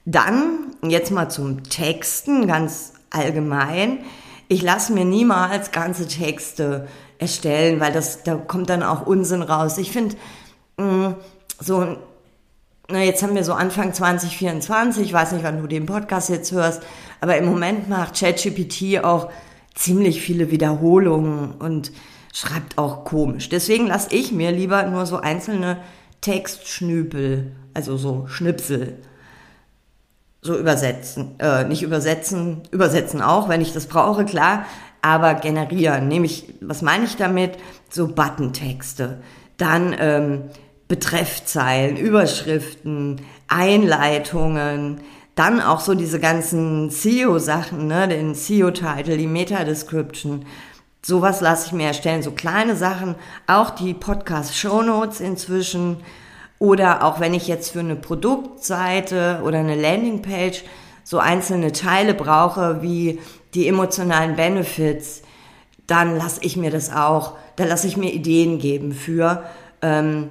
Dann 0.05 0.73
jetzt 0.83 1.11
mal 1.11 1.29
zum 1.29 1.63
Texten 1.63 2.47
ganz 2.47 2.93
allgemein. 3.09 3.99
Ich 4.47 4.61
lasse 4.61 4.93
mir 4.93 5.05
niemals 5.05 5.71
ganze 5.71 6.07
Texte 6.07 6.87
erstellen, 7.19 7.79
weil 7.79 7.91
das 7.91 8.23
da 8.23 8.35
kommt 8.35 8.69
dann 8.69 8.83
auch 8.83 9.05
Unsinn 9.05 9.41
raus. 9.41 9.77
Ich 9.77 9.91
finde 9.91 10.15
mm, 10.77 11.15
so 11.59 11.97
na, 12.89 13.03
jetzt 13.03 13.21
haben 13.21 13.35
wir 13.35 13.43
so 13.43 13.51
Anfang 13.51 13.93
2024, 13.93 15.03
ich 15.03 15.11
weiß 15.11 15.33
nicht, 15.33 15.43
wann 15.43 15.61
du 15.61 15.67
den 15.67 15.85
Podcast 15.85 16.29
jetzt 16.29 16.53
hörst, 16.53 16.81
aber 17.19 17.35
im 17.37 17.45
Moment 17.45 17.89
macht 17.89 18.17
ChatGPT 18.17 19.03
auch 19.03 19.29
ziemlich 19.75 20.21
viele 20.21 20.51
Wiederholungen 20.51 21.51
und 21.59 21.91
schreibt 22.37 22.77
auch 22.77 23.03
komisch. 23.03 23.49
Deswegen 23.49 23.87
lasse 23.87 24.13
ich 24.13 24.31
mir 24.31 24.51
lieber 24.51 24.83
nur 24.83 25.07
so 25.07 25.17
einzelne 25.17 25.77
Textschnüpel, 26.21 27.51
also 27.73 27.97
so 27.97 28.27
Schnipsel, 28.27 28.99
so 30.41 30.55
übersetzen. 30.55 31.39
Äh, 31.39 31.63
nicht 31.63 31.81
übersetzen, 31.81 32.61
übersetzen 32.69 33.23
auch, 33.23 33.49
wenn 33.49 33.61
ich 33.61 33.73
das 33.73 33.87
brauche, 33.87 34.23
klar, 34.23 34.67
aber 35.01 35.33
generieren. 35.33 36.07
Nämlich, 36.07 36.53
was 36.61 36.83
meine 36.83 37.05
ich 37.05 37.15
damit? 37.15 37.57
So 37.89 38.07
Button-Texte. 38.07 39.17
Dann 39.57 39.95
ähm, 39.97 40.43
Betreffzeilen, 40.87 41.97
Überschriften, 41.97 43.21
Einleitungen, 43.47 45.01
dann 45.33 45.59
auch 45.59 45.79
so 45.79 45.95
diese 45.95 46.19
ganzen 46.19 46.91
SEO-Sachen, 46.91 47.87
ne, 47.87 48.07
den 48.07 48.35
SEO-Titel, 48.35 49.17
die 49.17 49.27
Meta-Description. 49.27 50.45
Sowas 51.07 51.39
lasse 51.39 51.67
ich 51.67 51.71
mir 51.71 51.87
erstellen, 51.87 52.21
so 52.21 52.31
kleine 52.31 52.75
Sachen, 52.75 53.15
auch 53.47 53.69
die 53.69 53.93
Podcast-Shownotes 53.93 55.21
inzwischen. 55.21 56.03
Oder 56.59 57.01
auch 57.05 57.21
wenn 57.21 57.33
ich 57.33 57.47
jetzt 57.47 57.71
für 57.71 57.79
eine 57.79 57.95
Produktseite 57.95 59.39
oder 59.45 59.59
eine 59.59 59.79
Landingpage 59.79 60.65
so 61.05 61.19
einzelne 61.19 61.71
Teile 61.71 62.13
brauche, 62.13 62.81
wie 62.81 63.21
die 63.53 63.69
emotionalen 63.69 64.35
Benefits, 64.35 65.21
dann 65.87 66.17
lasse 66.17 66.41
ich 66.43 66.57
mir 66.57 66.71
das 66.71 66.91
auch, 66.91 67.37
da 67.55 67.63
lasse 67.63 67.87
ich 67.87 67.95
mir 67.95 68.11
Ideen 68.11 68.59
geben 68.59 68.91
für. 68.91 69.45
Ähm, 69.81 70.29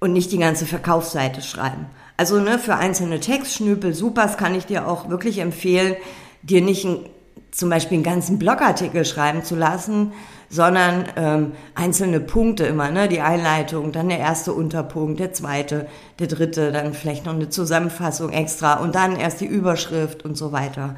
und 0.00 0.14
nicht 0.14 0.32
die 0.32 0.38
ganze 0.38 0.64
Verkaufsseite 0.64 1.42
schreiben. 1.42 1.84
Also 2.16 2.40
ne, 2.40 2.58
für 2.58 2.76
einzelne 2.76 3.20
Textschnüpel, 3.20 3.92
super, 3.92 4.22
das 4.22 4.38
kann 4.38 4.54
ich 4.54 4.64
dir 4.64 4.88
auch 4.88 5.10
wirklich 5.10 5.40
empfehlen, 5.40 5.94
dir 6.40 6.62
nicht 6.62 6.86
ein, 6.86 7.00
zum 7.50 7.70
Beispiel 7.70 7.96
einen 7.96 8.04
ganzen 8.04 8.38
Blogartikel 8.38 9.04
schreiben 9.04 9.42
zu 9.42 9.56
lassen, 9.56 10.12
sondern 10.50 11.04
ähm, 11.16 11.52
einzelne 11.74 12.20
Punkte 12.20 12.64
immer, 12.64 12.90
ne? 12.90 13.08
Die 13.08 13.20
Einleitung, 13.20 13.92
dann 13.92 14.08
der 14.08 14.18
erste 14.18 14.52
Unterpunkt, 14.52 15.20
der 15.20 15.32
zweite, 15.32 15.86
der 16.18 16.26
dritte, 16.26 16.72
dann 16.72 16.94
vielleicht 16.94 17.26
noch 17.26 17.34
eine 17.34 17.50
Zusammenfassung 17.50 18.30
extra 18.30 18.74
und 18.74 18.94
dann 18.94 19.16
erst 19.16 19.40
die 19.40 19.46
Überschrift 19.46 20.24
und 20.24 20.36
so 20.36 20.52
weiter. 20.52 20.96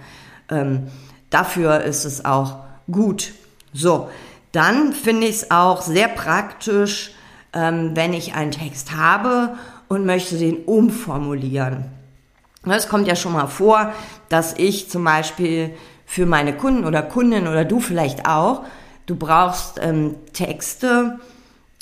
Ähm, 0.50 0.88
dafür 1.30 1.82
ist 1.82 2.04
es 2.04 2.24
auch 2.24 2.58
gut. 2.90 3.32
So, 3.72 4.08
dann 4.52 4.92
finde 4.92 5.26
ich 5.26 5.36
es 5.36 5.50
auch 5.50 5.82
sehr 5.82 6.08
praktisch, 6.08 7.12
ähm, 7.52 7.92
wenn 7.94 8.12
ich 8.12 8.34
einen 8.34 8.52
Text 8.52 8.96
habe 8.96 9.54
und 9.88 10.06
möchte 10.06 10.38
den 10.38 10.64
umformulieren. 10.64 11.86
Es 12.64 12.88
kommt 12.88 13.08
ja 13.08 13.16
schon 13.16 13.32
mal 13.32 13.46
vor, 13.46 13.92
dass 14.28 14.54
ich 14.56 14.90
zum 14.90 15.02
Beispiel 15.02 15.70
für 16.10 16.26
meine 16.26 16.52
Kunden 16.52 16.84
oder 16.84 17.02
Kundin 17.02 17.46
oder 17.46 17.64
du 17.64 17.78
vielleicht 17.78 18.26
auch, 18.26 18.64
du 19.06 19.14
brauchst 19.14 19.78
ähm, 19.80 20.16
Texte, 20.32 21.20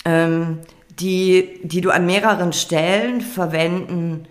ähm, 0.05 0.59
die, 0.91 1.61
die 1.63 1.81
du 1.81 1.89
an 1.89 2.05
mehreren 2.05 2.53
Stellen 2.53 3.23
verwenden 3.23 4.29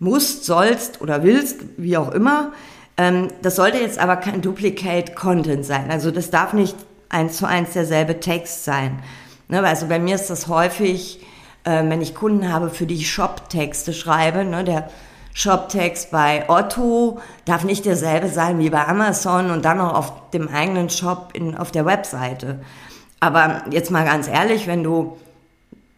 musst, 0.00 0.46
sollst 0.46 1.00
oder 1.00 1.22
willst, 1.22 1.60
wie 1.76 1.96
auch 1.96 2.10
immer. 2.10 2.50
Ähm, 2.96 3.28
das 3.40 3.54
sollte 3.54 3.78
jetzt 3.78 4.00
aber 4.00 4.16
kein 4.16 4.42
Duplicate 4.42 5.14
Content 5.14 5.64
sein. 5.64 5.92
Also 5.92 6.10
das 6.10 6.30
darf 6.30 6.52
nicht 6.52 6.74
eins 7.08 7.36
zu 7.36 7.46
eins 7.46 7.74
derselbe 7.74 8.18
Text 8.18 8.64
sein. 8.64 8.98
Ne, 9.46 9.62
also 9.62 9.86
bei 9.86 10.00
mir 10.00 10.16
ist 10.16 10.28
das 10.28 10.48
häufig, 10.48 11.24
äh, 11.62 11.88
wenn 11.88 12.02
ich 12.02 12.16
Kunden 12.16 12.52
habe, 12.52 12.68
für 12.68 12.86
die 12.86 12.96
ich 12.96 13.08
Shop-Texte 13.08 13.92
schreibe, 13.92 14.44
ne, 14.44 14.64
der 14.64 14.90
Shop-Text 15.32 16.10
bei 16.10 16.48
Otto 16.48 17.20
darf 17.44 17.64
nicht 17.64 17.84
derselbe 17.84 18.28
sein 18.28 18.58
wie 18.58 18.70
bei 18.70 18.86
Amazon 18.86 19.50
und 19.50 19.64
dann 19.64 19.78
noch 19.78 19.94
auf 19.94 20.30
dem 20.30 20.48
eigenen 20.48 20.90
Shop 20.90 21.30
in, 21.34 21.56
auf 21.56 21.70
der 21.70 21.86
Webseite. 21.86 22.60
Aber 23.20 23.62
jetzt 23.70 23.90
mal 23.90 24.04
ganz 24.04 24.28
ehrlich, 24.28 24.66
wenn 24.66 24.82
du, 24.82 25.16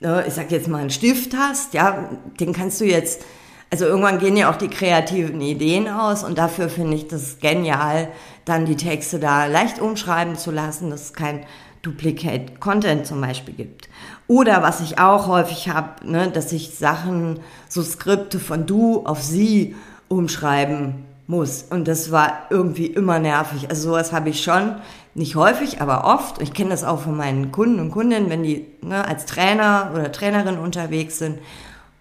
ne, 0.01 0.25
ich 0.27 0.35
sag 0.35 0.51
jetzt 0.51 0.69
mal 0.69 0.81
einen 0.81 0.91
Stift 0.91 1.35
hast, 1.37 1.73
ja, 1.73 2.11
den 2.41 2.53
kannst 2.53 2.81
du 2.81 2.85
jetzt, 2.85 3.25
also 3.71 3.87
irgendwann 3.87 4.19
gehen 4.19 4.37
ja 4.37 4.51
auch 4.51 4.57
die 4.57 4.69
kreativen 4.69 5.41
Ideen 5.41 5.89
aus 5.89 6.25
und 6.25 6.37
dafür 6.37 6.69
finde 6.69 6.97
ich 6.97 7.09
das 7.09 7.39
genial, 7.41 8.09
dann 8.45 8.67
die 8.67 8.77
Texte 8.77 9.19
da 9.19 9.47
leicht 9.47 9.81
umschreiben 9.81 10.37
zu 10.37 10.51
lassen. 10.51 10.91
Das 10.91 11.03
ist 11.03 11.17
kein 11.17 11.47
Duplicate 11.83 12.61
Content 12.61 13.07
zum 13.07 13.21
Beispiel 13.21 13.55
gibt. 13.55 13.89
Oder 14.29 14.63
was 14.63 14.81
ich 14.81 14.99
auch 14.99 15.27
häufig 15.27 15.69
habe, 15.69 16.09
ne, 16.09 16.31
dass 16.31 16.53
ich 16.53 16.77
Sachen, 16.77 17.41
so 17.69 17.83
Skripte 17.83 18.39
von 18.39 18.67
du 18.67 19.05
auf 19.05 19.23
sie 19.23 19.75
umschreiben 20.09 21.05
muss. 21.27 21.65
Und 21.69 21.89
das 21.89 22.13
war 22.13 22.47
irgendwie 22.51 22.87
immer 22.87 23.19
nervig. 23.19 23.69
Also 23.69 23.91
sowas 23.91 24.13
habe 24.13 24.31
ich 24.31 24.43
schon, 24.43 24.77
nicht 25.15 25.35
häufig, 25.37 25.81
aber 25.81 26.05
oft. 26.05 26.41
Ich 26.41 26.55
kenne 26.55 26.71
das 26.71 26.85
auch 26.85 27.01
von 27.01 27.17
meinen 27.17 27.53
Kunden 27.53 27.81
und 27.81 27.91
Kundinnen, 27.91 28.31
wenn 28.31 28.43
die 28.43 28.67
ne, 28.81 29.07
als 29.07 29.27
Trainer 29.27 29.91
oder 29.93 30.13
Trainerin 30.13 30.59
unterwegs 30.59 31.19
sind 31.19 31.39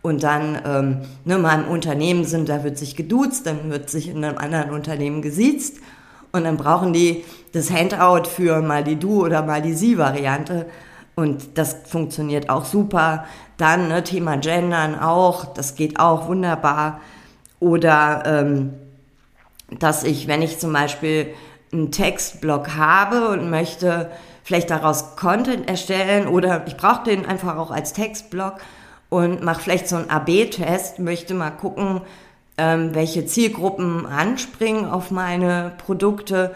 und 0.01 0.23
dann 0.23 0.61
ähm, 0.65 0.97
ne, 1.25 1.37
mal 1.37 1.63
im 1.63 1.67
Unternehmen 1.67 2.23
sind, 2.23 2.49
da 2.49 2.63
wird 2.63 2.77
sich 2.77 2.95
geduzt, 2.95 3.45
dann 3.47 3.69
wird 3.69 3.89
sich 3.89 4.09
in 4.09 4.23
einem 4.23 4.37
anderen 4.37 4.71
Unternehmen 4.71 5.21
gesiezt 5.21 5.79
und 6.31 6.43
dann 6.43 6.57
brauchen 6.57 6.93
die 6.93 7.23
das 7.53 7.69
Handout 7.69 8.29
für 8.29 8.61
mal 8.61 8.83
die 8.83 8.97
Du- 8.97 9.25
oder 9.25 9.43
mal 9.43 9.61
die 9.61 9.73
Sie-Variante. 9.73 10.67
Und 11.15 11.57
das 11.57 11.75
funktioniert 11.85 12.49
auch 12.49 12.65
super. 12.65 13.25
Dann 13.57 13.89
ne, 13.89 14.03
Thema 14.03 14.37
Gendern 14.37 14.97
auch, 14.97 15.53
das 15.53 15.75
geht 15.75 15.99
auch 15.99 16.27
wunderbar. 16.27 17.01
Oder 17.59 18.23
ähm, 18.25 18.73
dass 19.79 20.03
ich, 20.03 20.27
wenn 20.27 20.41
ich 20.41 20.59
zum 20.59 20.73
Beispiel 20.73 21.33
einen 21.71 21.91
Textblock 21.91 22.75
habe 22.75 23.29
und 23.29 23.49
möchte 23.49 24.09
vielleicht 24.43 24.69
daraus 24.69 25.15
Content 25.15 25.69
erstellen 25.69 26.27
oder 26.27 26.65
ich 26.67 26.75
brauche 26.75 27.03
den 27.03 27.25
einfach 27.25 27.57
auch 27.57 27.71
als 27.71 27.93
Textblock 27.93 28.55
und 29.09 29.43
mache 29.43 29.61
vielleicht 29.61 29.87
so 29.87 29.97
einen 29.97 30.09
AB-Test, 30.09 30.99
möchte 30.99 31.33
mal 31.33 31.51
gucken, 31.51 32.01
ähm, 32.61 32.93
welche 32.93 33.25
Zielgruppen 33.25 34.05
anspringen 34.05 34.85
auf 34.85 35.09
meine 35.09 35.71
Produkte. 35.83 36.53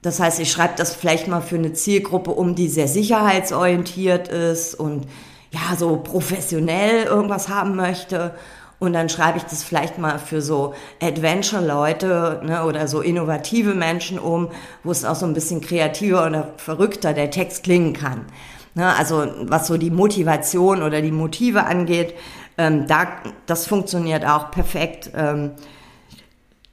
Das 0.00 0.18
heißt, 0.18 0.40
ich 0.40 0.50
schreibe 0.50 0.74
das 0.76 0.94
vielleicht 0.94 1.28
mal 1.28 1.42
für 1.42 1.56
eine 1.56 1.74
Zielgruppe 1.74 2.30
um, 2.30 2.54
die 2.54 2.68
sehr 2.68 2.88
sicherheitsorientiert 2.88 4.28
ist 4.28 4.74
und 4.74 5.06
ja, 5.50 5.76
so 5.76 5.98
professionell 5.98 7.04
irgendwas 7.04 7.50
haben 7.50 7.76
möchte. 7.76 8.34
Und 8.78 8.94
dann 8.94 9.08
schreibe 9.08 9.38
ich 9.38 9.44
das 9.44 9.62
vielleicht 9.62 9.98
mal 9.98 10.18
für 10.18 10.40
so 10.40 10.74
Adventure-Leute 11.02 12.40
ne, 12.44 12.64
oder 12.64 12.88
so 12.88 13.00
innovative 13.00 13.74
Menschen 13.74 14.18
um, 14.18 14.48
wo 14.84 14.90
es 14.90 15.04
auch 15.04 15.16
so 15.16 15.26
ein 15.26 15.34
bisschen 15.34 15.60
kreativer 15.60 16.26
oder 16.26 16.52
verrückter 16.56 17.12
der 17.12 17.30
Text 17.30 17.62
klingen 17.62 17.92
kann. 17.92 18.26
Ne, 18.74 18.94
also 18.96 19.26
was 19.42 19.66
so 19.66 19.76
die 19.76 19.90
Motivation 19.90 20.82
oder 20.82 21.02
die 21.02 21.12
Motive 21.12 21.64
angeht, 21.64 22.14
ähm, 22.58 22.86
da, 22.86 23.06
das 23.46 23.66
funktioniert 23.66 24.24
auch 24.24 24.50
perfekt, 24.50 25.10
ähm, 25.14 25.52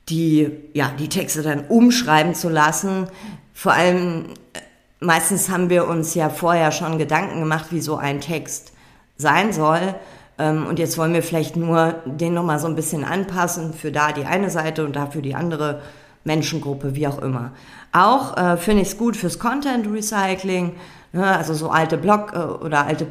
die, 0.09 0.51
ja, 0.73 0.91
die 0.97 1.09
Texte 1.09 1.41
dann 1.41 1.65
umschreiben 1.67 2.35
zu 2.35 2.49
lassen. 2.49 3.07
Vor 3.53 3.73
allem, 3.73 4.25
äh, 4.53 4.59
meistens 4.99 5.49
haben 5.49 5.69
wir 5.69 5.87
uns 5.87 6.15
ja 6.15 6.29
vorher 6.29 6.71
schon 6.71 6.97
Gedanken 6.97 7.39
gemacht, 7.39 7.67
wie 7.71 7.81
so 7.81 7.97
ein 7.97 8.21
Text 8.21 8.73
sein 9.17 9.53
soll. 9.53 9.95
Ähm, 10.37 10.65
und 10.65 10.79
jetzt 10.79 10.97
wollen 10.97 11.13
wir 11.13 11.23
vielleicht 11.23 11.55
nur 11.55 11.95
den 12.05 12.33
nochmal 12.33 12.59
so 12.59 12.67
ein 12.67 12.75
bisschen 12.75 13.03
anpassen 13.03 13.73
für 13.73 13.91
da 13.91 14.11
die 14.11 14.25
eine 14.25 14.49
Seite 14.49 14.85
und 14.85 14.95
dafür 14.95 15.21
die 15.21 15.35
andere 15.35 15.81
Menschengruppe, 16.23 16.95
wie 16.95 17.07
auch 17.07 17.19
immer. 17.19 17.51
Auch 17.91 18.37
äh, 18.37 18.57
finde 18.57 18.81
ich 18.81 18.89
es 18.89 18.97
gut 18.97 19.15
fürs 19.15 19.39
Content 19.39 19.87
Recycling, 19.91 20.75
ne, 21.11 21.37
also 21.37 21.53
so 21.53 21.69
alte 21.69 21.97
Blog 21.97 22.33
äh, 22.33 22.37
oder 22.37 22.85
alte 22.85 23.07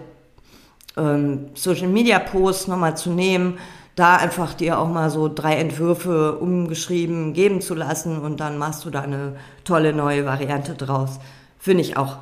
ähm, 0.96 1.50
Social 1.54 1.88
Media 1.88 2.18
Posts 2.18 2.68
nochmal 2.68 2.96
zu 2.96 3.10
nehmen, 3.10 3.58
da 3.96 4.16
einfach 4.16 4.54
dir 4.54 4.78
auch 4.78 4.88
mal 4.88 5.10
so 5.10 5.28
drei 5.28 5.56
Entwürfe 5.56 6.38
umgeschrieben 6.38 7.34
geben 7.34 7.60
zu 7.60 7.74
lassen 7.74 8.20
und 8.20 8.40
dann 8.40 8.56
machst 8.58 8.84
du 8.84 8.90
da 8.90 9.02
eine 9.02 9.36
tolle 9.64 9.92
neue 9.92 10.24
Variante 10.24 10.74
draus. 10.74 11.18
Finde 11.58 11.82
ich 11.82 11.96
auch 11.96 12.16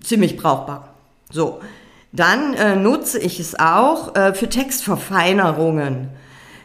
ziemlich 0.00 0.36
brauchbar. 0.36 0.88
So, 1.30 1.60
dann 2.12 2.54
äh, 2.54 2.76
nutze 2.76 3.18
ich 3.18 3.40
es 3.40 3.58
auch 3.58 4.14
äh, 4.14 4.34
für 4.34 4.48
Textverfeinerungen. 4.48 6.08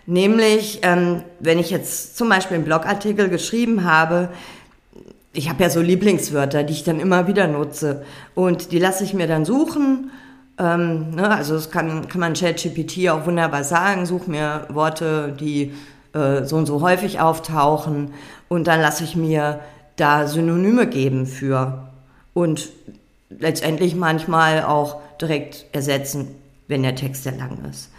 Nämlich, 0.05 0.79
ähm, 0.83 1.23
wenn 1.39 1.59
ich 1.59 1.69
jetzt 1.69 2.17
zum 2.17 2.29
Beispiel 2.29 2.55
einen 2.55 2.65
Blogartikel 2.65 3.29
geschrieben 3.29 3.83
habe, 3.83 4.29
ich 5.33 5.49
habe 5.49 5.61
ja 5.63 5.69
so 5.69 5.81
Lieblingswörter, 5.81 6.63
die 6.63 6.73
ich 6.73 6.83
dann 6.83 6.99
immer 6.99 7.27
wieder 7.27 7.47
nutze. 7.47 8.05
Und 8.33 8.71
die 8.71 8.79
lasse 8.79 9.03
ich 9.03 9.13
mir 9.13 9.27
dann 9.27 9.45
suchen. 9.45 10.09
Ähm, 10.59 11.11
ne, 11.11 11.29
also 11.29 11.53
das 11.53 11.69
kann, 11.71 12.07
kann 12.07 12.19
man 12.19 12.33
ChatGPT 12.33 13.09
auch 13.09 13.25
wunderbar 13.25 13.63
sagen. 13.63 14.05
Such 14.05 14.27
mir 14.27 14.65
Worte, 14.69 15.35
die 15.39 15.73
äh, 16.13 16.43
so 16.43 16.57
und 16.57 16.65
so 16.65 16.81
häufig 16.81 17.19
auftauchen. 17.19 18.13
Und 18.49 18.67
dann 18.67 18.81
lasse 18.81 19.03
ich 19.03 19.15
mir 19.15 19.59
da 19.97 20.27
Synonyme 20.27 20.87
geben 20.87 21.25
für. 21.25 21.89
Und 22.33 22.69
letztendlich 23.29 23.95
manchmal 23.95 24.63
auch 24.63 25.01
direkt 25.21 25.65
ersetzen, 25.73 26.27
wenn 26.67 26.83
der 26.83 26.95
Text 26.95 27.23
sehr 27.23 27.35
lang 27.35 27.59
ist. 27.69 27.91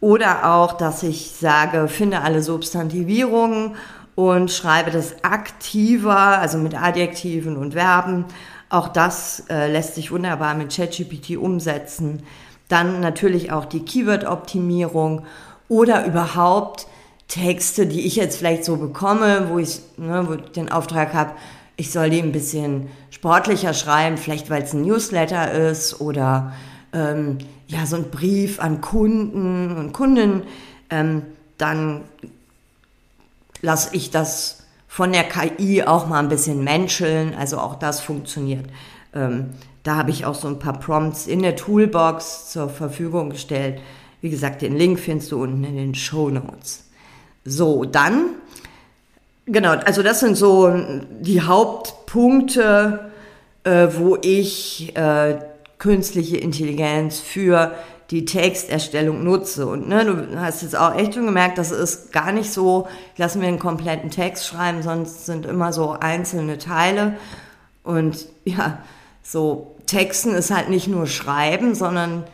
Oder 0.00 0.52
auch, 0.54 0.74
dass 0.74 1.02
ich 1.02 1.32
sage, 1.32 1.88
finde 1.88 2.20
alle 2.20 2.42
Substantivierungen 2.42 3.76
und 4.14 4.50
schreibe 4.50 4.90
das 4.90 5.24
aktiver, 5.24 6.16
also 6.16 6.58
mit 6.58 6.80
Adjektiven 6.80 7.56
und 7.56 7.72
Verben. 7.72 8.26
Auch 8.68 8.88
das 8.88 9.44
äh, 9.48 9.70
lässt 9.70 9.94
sich 9.94 10.10
wunderbar 10.10 10.54
mit 10.54 10.74
ChatGPT 10.74 11.36
umsetzen. 11.36 12.22
Dann 12.68 13.00
natürlich 13.00 13.52
auch 13.52 13.64
die 13.64 13.84
Keyword-Optimierung 13.84 15.22
oder 15.68 16.04
überhaupt 16.04 16.86
Texte, 17.28 17.86
die 17.86 18.06
ich 18.06 18.16
jetzt 18.16 18.38
vielleicht 18.38 18.64
so 18.64 18.76
bekomme, 18.76 19.48
wo 19.50 19.58
ich, 19.58 19.80
ne, 19.96 20.26
wo 20.28 20.34
ich 20.34 20.42
den 20.52 20.70
Auftrag 20.70 21.14
habe, 21.14 21.32
ich 21.76 21.92
soll 21.92 22.10
die 22.10 22.20
ein 22.20 22.32
bisschen 22.32 22.88
sportlicher 23.10 23.74
schreiben, 23.74 24.16
vielleicht 24.16 24.48
weil 24.50 24.62
es 24.62 24.72
ein 24.72 24.82
Newsletter 24.82 25.52
ist 25.52 26.00
oder 26.00 26.52
ähm, 26.92 27.38
ja, 27.66 27.84
so 27.86 27.96
ein 27.96 28.10
Brief 28.10 28.60
an 28.60 28.80
Kunden 28.80 29.76
und 29.76 29.92
Kunden, 29.92 30.44
ähm, 30.90 31.22
dann 31.58 32.02
lasse 33.60 33.94
ich 33.94 34.10
das 34.10 34.55
von 34.96 35.12
der 35.12 35.24
KI 35.24 35.82
auch 35.82 36.06
mal 36.06 36.20
ein 36.20 36.30
bisschen 36.30 36.64
menscheln, 36.64 37.34
also 37.34 37.58
auch 37.58 37.74
das 37.74 38.00
funktioniert. 38.00 38.64
Ähm, 39.14 39.50
da 39.82 39.96
habe 39.96 40.10
ich 40.10 40.24
auch 40.24 40.34
so 40.34 40.48
ein 40.48 40.58
paar 40.58 40.80
Prompts 40.80 41.26
in 41.26 41.42
der 41.42 41.54
Toolbox 41.54 42.50
zur 42.50 42.70
Verfügung 42.70 43.28
gestellt. 43.28 43.78
Wie 44.22 44.30
gesagt, 44.30 44.62
den 44.62 44.74
Link 44.74 44.98
findest 44.98 45.32
du 45.32 45.42
unten 45.42 45.64
in 45.64 45.76
den 45.76 45.94
Show 45.94 46.30
Notes. 46.30 46.88
So, 47.44 47.84
dann 47.84 48.36
Genau, 49.44 49.72
also 49.72 50.02
das 50.02 50.20
sind 50.20 50.34
so 50.34 50.72
die 51.20 51.42
Hauptpunkte, 51.42 53.10
äh, 53.64 53.88
wo 53.92 54.16
ich 54.22 54.96
äh, 54.96 55.36
künstliche 55.76 56.38
Intelligenz 56.38 57.20
für 57.20 57.74
die 58.10 58.24
Texterstellung 58.24 59.24
nutze. 59.24 59.66
Und 59.66 59.88
ne, 59.88 60.04
du 60.04 60.40
hast 60.40 60.62
jetzt 60.62 60.76
auch 60.76 60.94
echt 60.94 61.14
schon 61.14 61.26
gemerkt, 61.26 61.58
das 61.58 61.70
ist 61.70 62.12
gar 62.12 62.32
nicht 62.32 62.52
so, 62.52 62.86
ich 63.14 63.18
lasse 63.18 63.38
mir 63.38 63.48
einen 63.48 63.58
kompletten 63.58 64.10
Text 64.10 64.46
schreiben, 64.46 64.82
sonst 64.82 65.26
sind 65.26 65.46
immer 65.46 65.72
so 65.72 65.92
einzelne 65.92 66.58
Teile. 66.58 67.16
Und 67.82 68.26
ja, 68.44 68.78
so 69.22 69.76
Texten 69.86 70.34
ist 70.34 70.50
halt 70.50 70.68
nicht 70.68 70.88
nur 70.88 71.06
Schreiben, 71.06 71.74
sondern 71.74 72.24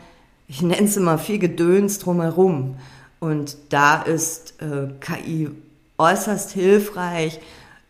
ich 0.47 0.61
nenne 0.61 0.87
es 0.87 0.97
immer 0.97 1.17
viel 1.17 1.39
Gedöns 1.39 1.99
drumherum. 1.99 2.75
Und 3.19 3.57
da 3.69 4.01
ist 4.01 4.61
äh, 4.61 4.89
KI 4.99 5.49
äußerst 5.97 6.51
hilfreich, 6.51 7.39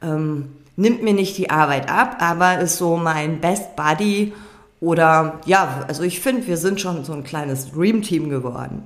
ähm, 0.02 0.54
nimmt 0.76 1.04
mir 1.04 1.14
nicht 1.14 1.38
die 1.38 1.50
Arbeit 1.50 1.90
ab, 1.90 2.18
aber 2.20 2.60
ist 2.60 2.78
so 2.78 2.98
mein 2.98 3.40
Best 3.40 3.76
Buddy 3.76 4.34
oder 4.84 5.40
ja, 5.46 5.86
also 5.88 6.04
ich 6.04 6.20
finde, 6.20 6.48
wir 6.48 6.58
sind 6.58 6.82
schon 6.82 7.04
so 7.06 7.14
ein 7.14 7.24
kleines 7.24 7.72
Dream 7.72 8.02
Team 8.02 8.30
geworden. 8.30 8.84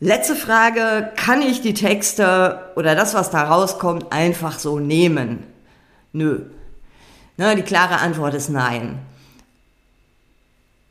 Letzte 0.00 0.34
Frage, 0.34 1.12
kann 1.16 1.42
ich 1.42 1.60
die 1.60 1.74
Texte 1.74 2.70
oder 2.76 2.94
das, 2.94 3.14
was 3.14 3.30
da 3.30 3.42
rauskommt, 3.42 4.12
einfach 4.12 4.58
so 4.58 4.78
nehmen? 4.78 5.44
Nö. 6.12 6.46
Ne, 7.36 7.56
die 7.56 7.62
klare 7.62 7.98
Antwort 7.98 8.34
ist 8.34 8.48
nein. 8.48 8.98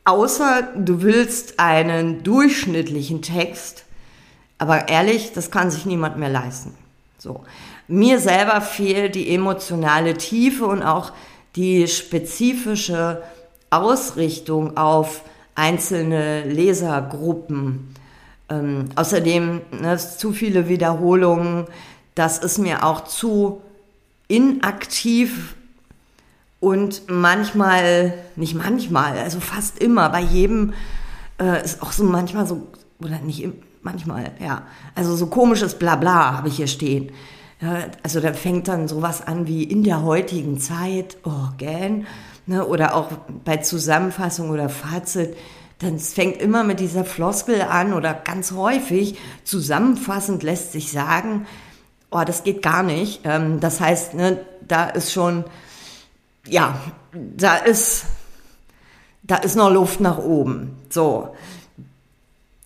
Außer 0.06 0.70
du 0.76 1.02
willst 1.02 1.60
einen 1.60 2.24
durchschnittlichen 2.24 3.22
Text 3.22 3.86
aber 4.60 4.90
ehrlich, 4.90 5.32
das 5.32 5.50
kann 5.50 5.72
sich 5.72 5.86
niemand 5.86 6.18
mehr 6.18 6.30
leisten. 6.30 6.76
So. 7.18 7.44
Mir 7.88 8.20
selber 8.20 8.62
fehlt 8.62 9.16
die 9.16 9.34
emotionale 9.34 10.16
Tiefe 10.16 10.66
und 10.66 10.84
auch 10.84 11.14
die 11.60 11.90
spezifische 11.90 13.22
Ausrichtung 13.70 14.78
auf 14.78 15.24
einzelne 15.56 16.46
Lesergruppen. 16.46 17.94
Ähm, 18.48 18.86
außerdem 18.96 19.62
ne, 19.82 19.98
zu 19.98 20.32
viele 20.32 20.70
Wiederholungen. 20.70 21.66
Das 22.16 22.38
ist 22.38 22.60
mir 22.60 22.86
auch 22.86 23.04
zu 23.04 23.62
inaktiv 24.30 25.56
und 26.62 27.04
manchmal, 27.10 28.14
nicht 28.38 28.56
manchmal, 28.56 29.18
also 29.18 29.42
fast 29.42 29.80
immer, 29.80 30.08
bei 30.10 30.22
jedem 30.22 30.74
äh, 31.42 31.62
ist 31.62 31.82
auch 31.82 31.92
so 31.92 32.06
manchmal 32.06 32.48
so, 32.48 32.68
oder 33.04 33.20
nicht 33.20 33.46
manchmal, 33.82 34.32
ja. 34.40 34.62
Also 34.96 35.14
so 35.18 35.28
komisches 35.28 35.78
Blabla 35.78 36.38
habe 36.38 36.48
ich 36.48 36.56
hier 36.56 36.68
stehen. 36.68 37.12
Also 38.04 38.22
da 38.22 38.34
fängt 38.34 38.70
dann 38.70 38.88
sowas 38.88 39.26
an 39.26 39.46
wie 39.48 39.64
in 39.64 39.84
der 39.84 40.04
heutigen 40.04 40.60
Zeit, 40.60 41.18
oh, 41.26 41.50
gern, 41.58 42.08
ne, 42.46 42.66
oder 42.66 42.96
auch 42.96 43.12
bei 43.44 43.58
Zusammenfassung 43.58 44.50
oder 44.50 44.70
Fazit, 44.70 45.36
dann 45.80 46.00
fängt 46.00 46.42
immer 46.42 46.64
mit 46.64 46.80
dieser 46.80 47.06
Floskel 47.06 47.62
an 47.62 47.94
oder 47.94 48.14
ganz 48.14 48.52
häufig 48.52 49.18
zusammenfassend 49.44 50.44
lässt 50.44 50.74
sich 50.74 50.92
sagen, 50.92 51.48
oh, 52.12 52.24
das 52.26 52.44
geht 52.44 52.62
gar 52.62 52.84
nicht. 52.84 53.22
Ähm, 53.24 53.60
das 53.60 53.80
heißt, 53.80 54.14
ne, 54.14 54.40
da 54.68 54.90
ist 54.90 55.12
schon, 55.12 55.46
ja, 56.48 56.80
da 57.14 57.56
ist, 57.58 58.06
da 59.24 59.36
ist 59.38 59.56
noch 59.56 59.72
Luft 59.72 60.00
nach 60.00 60.18
oben. 60.18 60.78
So. 60.90 61.36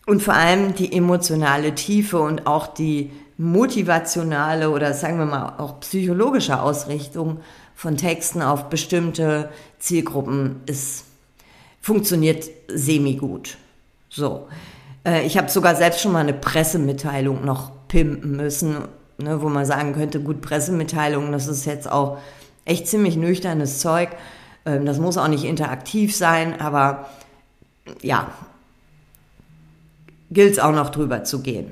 Und 0.05 0.21
vor 0.21 0.33
allem 0.33 0.75
die 0.75 0.95
emotionale 0.95 1.75
Tiefe 1.75 2.19
und 2.19 2.47
auch 2.47 2.67
die 2.67 3.11
motivationale 3.37 4.69
oder 4.69 4.93
sagen 4.93 5.17
wir 5.17 5.25
mal 5.25 5.55
auch 5.57 5.79
psychologische 5.79 6.61
Ausrichtung 6.61 7.39
von 7.75 7.97
Texten 7.97 8.41
auf 8.41 8.69
bestimmte 8.69 9.49
Zielgruppen 9.79 10.61
ist, 10.65 11.05
funktioniert 11.81 12.45
semi-gut. 12.67 13.57
So. 14.09 14.47
Äh, 15.05 15.25
ich 15.25 15.37
habe 15.37 15.49
sogar 15.49 15.75
selbst 15.75 16.01
schon 16.01 16.11
mal 16.11 16.19
eine 16.19 16.33
Pressemitteilung 16.33 17.43
noch 17.43 17.71
pimpen 17.87 18.37
müssen, 18.37 18.77
ne, 19.17 19.41
wo 19.41 19.49
man 19.49 19.65
sagen 19.65 19.93
könnte, 19.93 20.19
gut, 20.19 20.41
Pressemitteilungen, 20.41 21.31
das 21.31 21.47
ist 21.47 21.65
jetzt 21.65 21.91
auch 21.91 22.19
echt 22.65 22.87
ziemlich 22.87 23.17
nüchternes 23.17 23.79
Zeug. 23.79 24.09
Ähm, 24.65 24.85
das 24.85 24.99
muss 24.99 25.17
auch 25.17 25.27
nicht 25.27 25.43
interaktiv 25.43 26.15
sein, 26.15 26.61
aber 26.61 27.09
ja, 28.01 28.31
gilt 30.31 30.53
es 30.53 30.59
auch 30.59 30.71
noch 30.71 30.89
drüber 30.89 31.23
zu 31.23 31.41
gehen. 31.41 31.71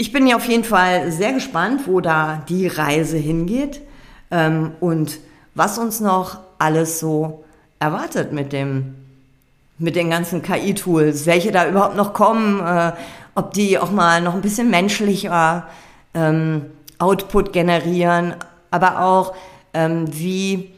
Ich 0.00 0.12
bin 0.12 0.26
ja 0.26 0.36
auf 0.36 0.46
jeden 0.46 0.64
Fall 0.64 1.12
sehr 1.12 1.34
gespannt, 1.34 1.82
wo 1.84 2.00
da 2.00 2.42
die 2.48 2.66
Reise 2.66 3.18
hingeht 3.18 3.82
ähm, 4.30 4.72
und 4.80 5.18
was 5.54 5.76
uns 5.76 6.00
noch 6.00 6.38
alles 6.58 7.00
so 7.00 7.44
erwartet 7.80 8.32
mit 8.32 8.54
dem 8.54 8.94
mit 9.76 9.96
den 9.96 10.08
ganzen 10.08 10.40
KI-Tools, 10.40 11.26
welche 11.26 11.52
da 11.52 11.68
überhaupt 11.68 11.96
noch 11.96 12.14
kommen, 12.14 12.60
äh, 12.66 12.92
ob 13.34 13.52
die 13.52 13.78
auch 13.78 13.90
mal 13.90 14.22
noch 14.22 14.32
ein 14.32 14.40
bisschen 14.40 14.70
menschlicher 14.70 15.68
ähm, 16.14 16.62
Output 16.98 17.52
generieren, 17.52 18.34
aber 18.70 19.02
auch 19.02 19.34
ähm, 19.74 20.06
wie, 20.10 20.70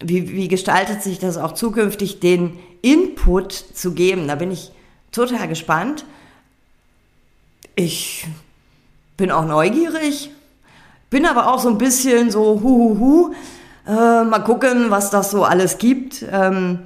wie, 0.00 0.32
wie 0.32 0.48
gestaltet 0.48 1.02
sich 1.02 1.18
das 1.18 1.38
auch 1.38 1.52
zukünftig, 1.52 2.20
den 2.20 2.58
Input 2.82 3.54
zu 3.54 3.94
geben. 3.94 4.28
Da 4.28 4.34
bin 4.34 4.50
ich 4.50 4.70
total 5.12 5.48
gespannt. 5.48 6.04
Ich 7.74 8.26
bin 9.16 9.30
auch 9.30 9.44
neugierig, 9.44 10.30
bin 11.10 11.26
aber 11.26 11.52
auch 11.52 11.58
so 11.58 11.68
ein 11.68 11.78
bisschen 11.78 12.30
so 12.30 12.60
huhuhu. 12.62 13.32
Äh, 13.86 14.24
mal 14.24 14.40
gucken, 14.40 14.90
was 14.90 15.10
das 15.10 15.30
so 15.30 15.44
alles 15.44 15.78
gibt. 15.78 16.24
Ähm, 16.30 16.80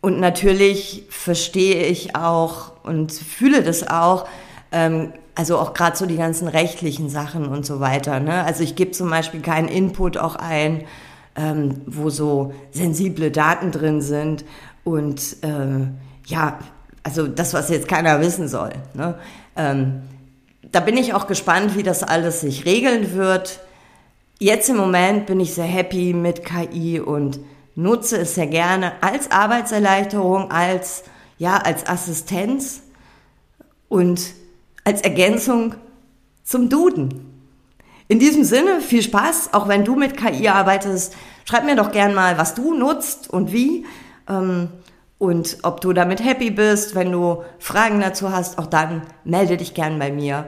und 0.00 0.20
natürlich 0.20 1.06
verstehe 1.08 1.86
ich 1.86 2.16
auch 2.16 2.72
und 2.82 3.12
fühle 3.12 3.62
das 3.62 3.88
auch, 3.88 4.26
ähm, 4.72 5.12
also 5.34 5.58
auch 5.58 5.74
gerade 5.74 5.96
so 5.96 6.06
die 6.06 6.16
ganzen 6.16 6.48
rechtlichen 6.48 7.08
Sachen 7.08 7.46
und 7.48 7.64
so 7.64 7.80
weiter. 7.80 8.20
Ne? 8.20 8.44
Also 8.44 8.62
ich 8.62 8.76
gebe 8.76 8.90
zum 8.90 9.10
Beispiel 9.10 9.40
keinen 9.40 9.68
Input 9.68 10.16
auch 10.16 10.36
ein, 10.36 10.84
ähm, 11.36 11.80
wo 11.86 12.10
so 12.10 12.52
sensible 12.70 13.30
Daten 13.30 13.70
drin 13.70 14.00
sind 14.00 14.44
und 14.84 15.42
äh, 15.42 15.86
ja, 16.26 16.58
also 17.02 17.26
das, 17.26 17.54
was 17.54 17.68
jetzt 17.68 17.88
keiner 17.88 18.20
wissen 18.20 18.48
soll. 18.48 18.72
Ne? 18.94 19.14
Ähm, 19.56 20.02
da 20.74 20.80
bin 20.80 20.96
ich 20.96 21.14
auch 21.14 21.28
gespannt, 21.28 21.76
wie 21.76 21.84
das 21.84 22.02
alles 22.02 22.40
sich 22.40 22.64
regeln 22.64 23.14
wird. 23.14 23.60
Jetzt 24.40 24.68
im 24.68 24.76
Moment 24.76 25.26
bin 25.26 25.38
ich 25.38 25.54
sehr 25.54 25.64
happy 25.64 26.12
mit 26.12 26.44
KI 26.44 26.98
und 26.98 27.38
nutze 27.76 28.18
es 28.18 28.34
sehr 28.34 28.48
gerne 28.48 28.92
als 29.00 29.30
Arbeitserleichterung, 29.30 30.50
als, 30.50 31.04
ja, 31.38 31.58
als 31.58 31.86
Assistenz 31.86 32.82
und 33.88 34.32
als 34.82 35.02
Ergänzung 35.02 35.76
zum 36.42 36.68
Duden. 36.68 37.30
In 38.08 38.18
diesem 38.18 38.42
Sinne, 38.42 38.80
viel 38.80 39.02
Spaß, 39.02 39.50
auch 39.54 39.68
wenn 39.68 39.84
du 39.84 39.94
mit 39.94 40.16
KI 40.16 40.48
arbeitest. 40.48 41.14
Schreib 41.44 41.64
mir 41.64 41.76
doch 41.76 41.92
gern 41.92 42.14
mal, 42.14 42.36
was 42.36 42.54
du 42.56 42.74
nutzt 42.74 43.30
und 43.30 43.52
wie. 43.52 43.86
Ähm, 44.28 44.70
und 45.24 45.58
ob 45.62 45.80
du 45.80 45.92
damit 45.92 46.22
happy 46.22 46.50
bist, 46.50 46.94
wenn 46.94 47.10
du 47.10 47.42
Fragen 47.58 48.00
dazu 48.00 48.30
hast, 48.30 48.58
auch 48.58 48.66
dann 48.66 49.02
melde 49.24 49.56
dich 49.56 49.74
gern 49.74 49.98
bei 49.98 50.12
mir. 50.12 50.46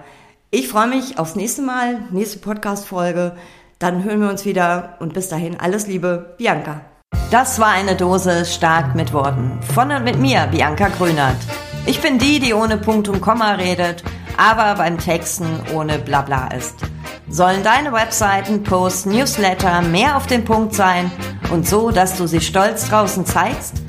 Ich 0.50 0.68
freue 0.68 0.86
mich 0.86 1.18
aufs 1.18 1.34
nächste 1.34 1.62
Mal, 1.62 2.00
nächste 2.10 2.38
Podcast-Folge. 2.38 3.36
Dann 3.78 4.04
hören 4.04 4.20
wir 4.20 4.30
uns 4.30 4.44
wieder 4.44 4.96
und 5.00 5.14
bis 5.14 5.28
dahin 5.28 5.58
alles 5.58 5.86
Liebe, 5.86 6.34
Bianca. 6.38 6.82
Das 7.30 7.58
war 7.58 7.68
eine 7.68 7.96
Dose 7.96 8.44
stark 8.44 8.94
mit 8.94 9.12
Worten. 9.12 9.60
Von 9.74 9.90
und 9.90 10.04
mit 10.04 10.18
mir, 10.18 10.46
Bianca 10.50 10.88
Grünert. 10.88 11.36
Ich 11.86 12.00
bin 12.00 12.18
die, 12.18 12.38
die 12.38 12.54
ohne 12.54 12.76
Punkt 12.76 13.08
und 13.08 13.20
Komma 13.20 13.52
redet, 13.52 14.04
aber 14.36 14.74
beim 14.76 14.98
Texten 14.98 15.46
ohne 15.74 15.98
Blabla 15.98 16.48
ist. 16.48 16.76
Sollen 17.28 17.64
deine 17.64 17.92
Webseiten, 17.92 18.62
Posts, 18.62 19.06
Newsletter 19.06 19.82
mehr 19.82 20.16
auf 20.16 20.26
den 20.26 20.44
Punkt 20.44 20.74
sein 20.74 21.10
und 21.50 21.66
so, 21.66 21.90
dass 21.90 22.16
du 22.16 22.26
sie 22.26 22.40
stolz 22.40 22.88
draußen 22.88 23.26
zeigst? 23.26 23.85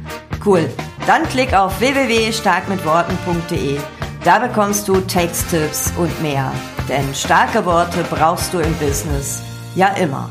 Cool. 0.48 0.70
Dann 1.06 1.28
klick 1.28 1.54
auf 1.54 1.78
www.starkmitworten.de. 1.82 3.80
Da 4.24 4.40
bekommst 4.40 4.88
du 4.88 5.02
Texttipps 5.02 5.92
und 5.98 6.22
mehr. 6.22 6.54
Denn 6.88 7.14
starke 7.14 7.66
Worte 7.66 8.06
brauchst 8.10 8.54
du 8.54 8.60
im 8.60 8.74
Business 8.76 9.42
ja 9.76 9.90
immer. 9.90 10.30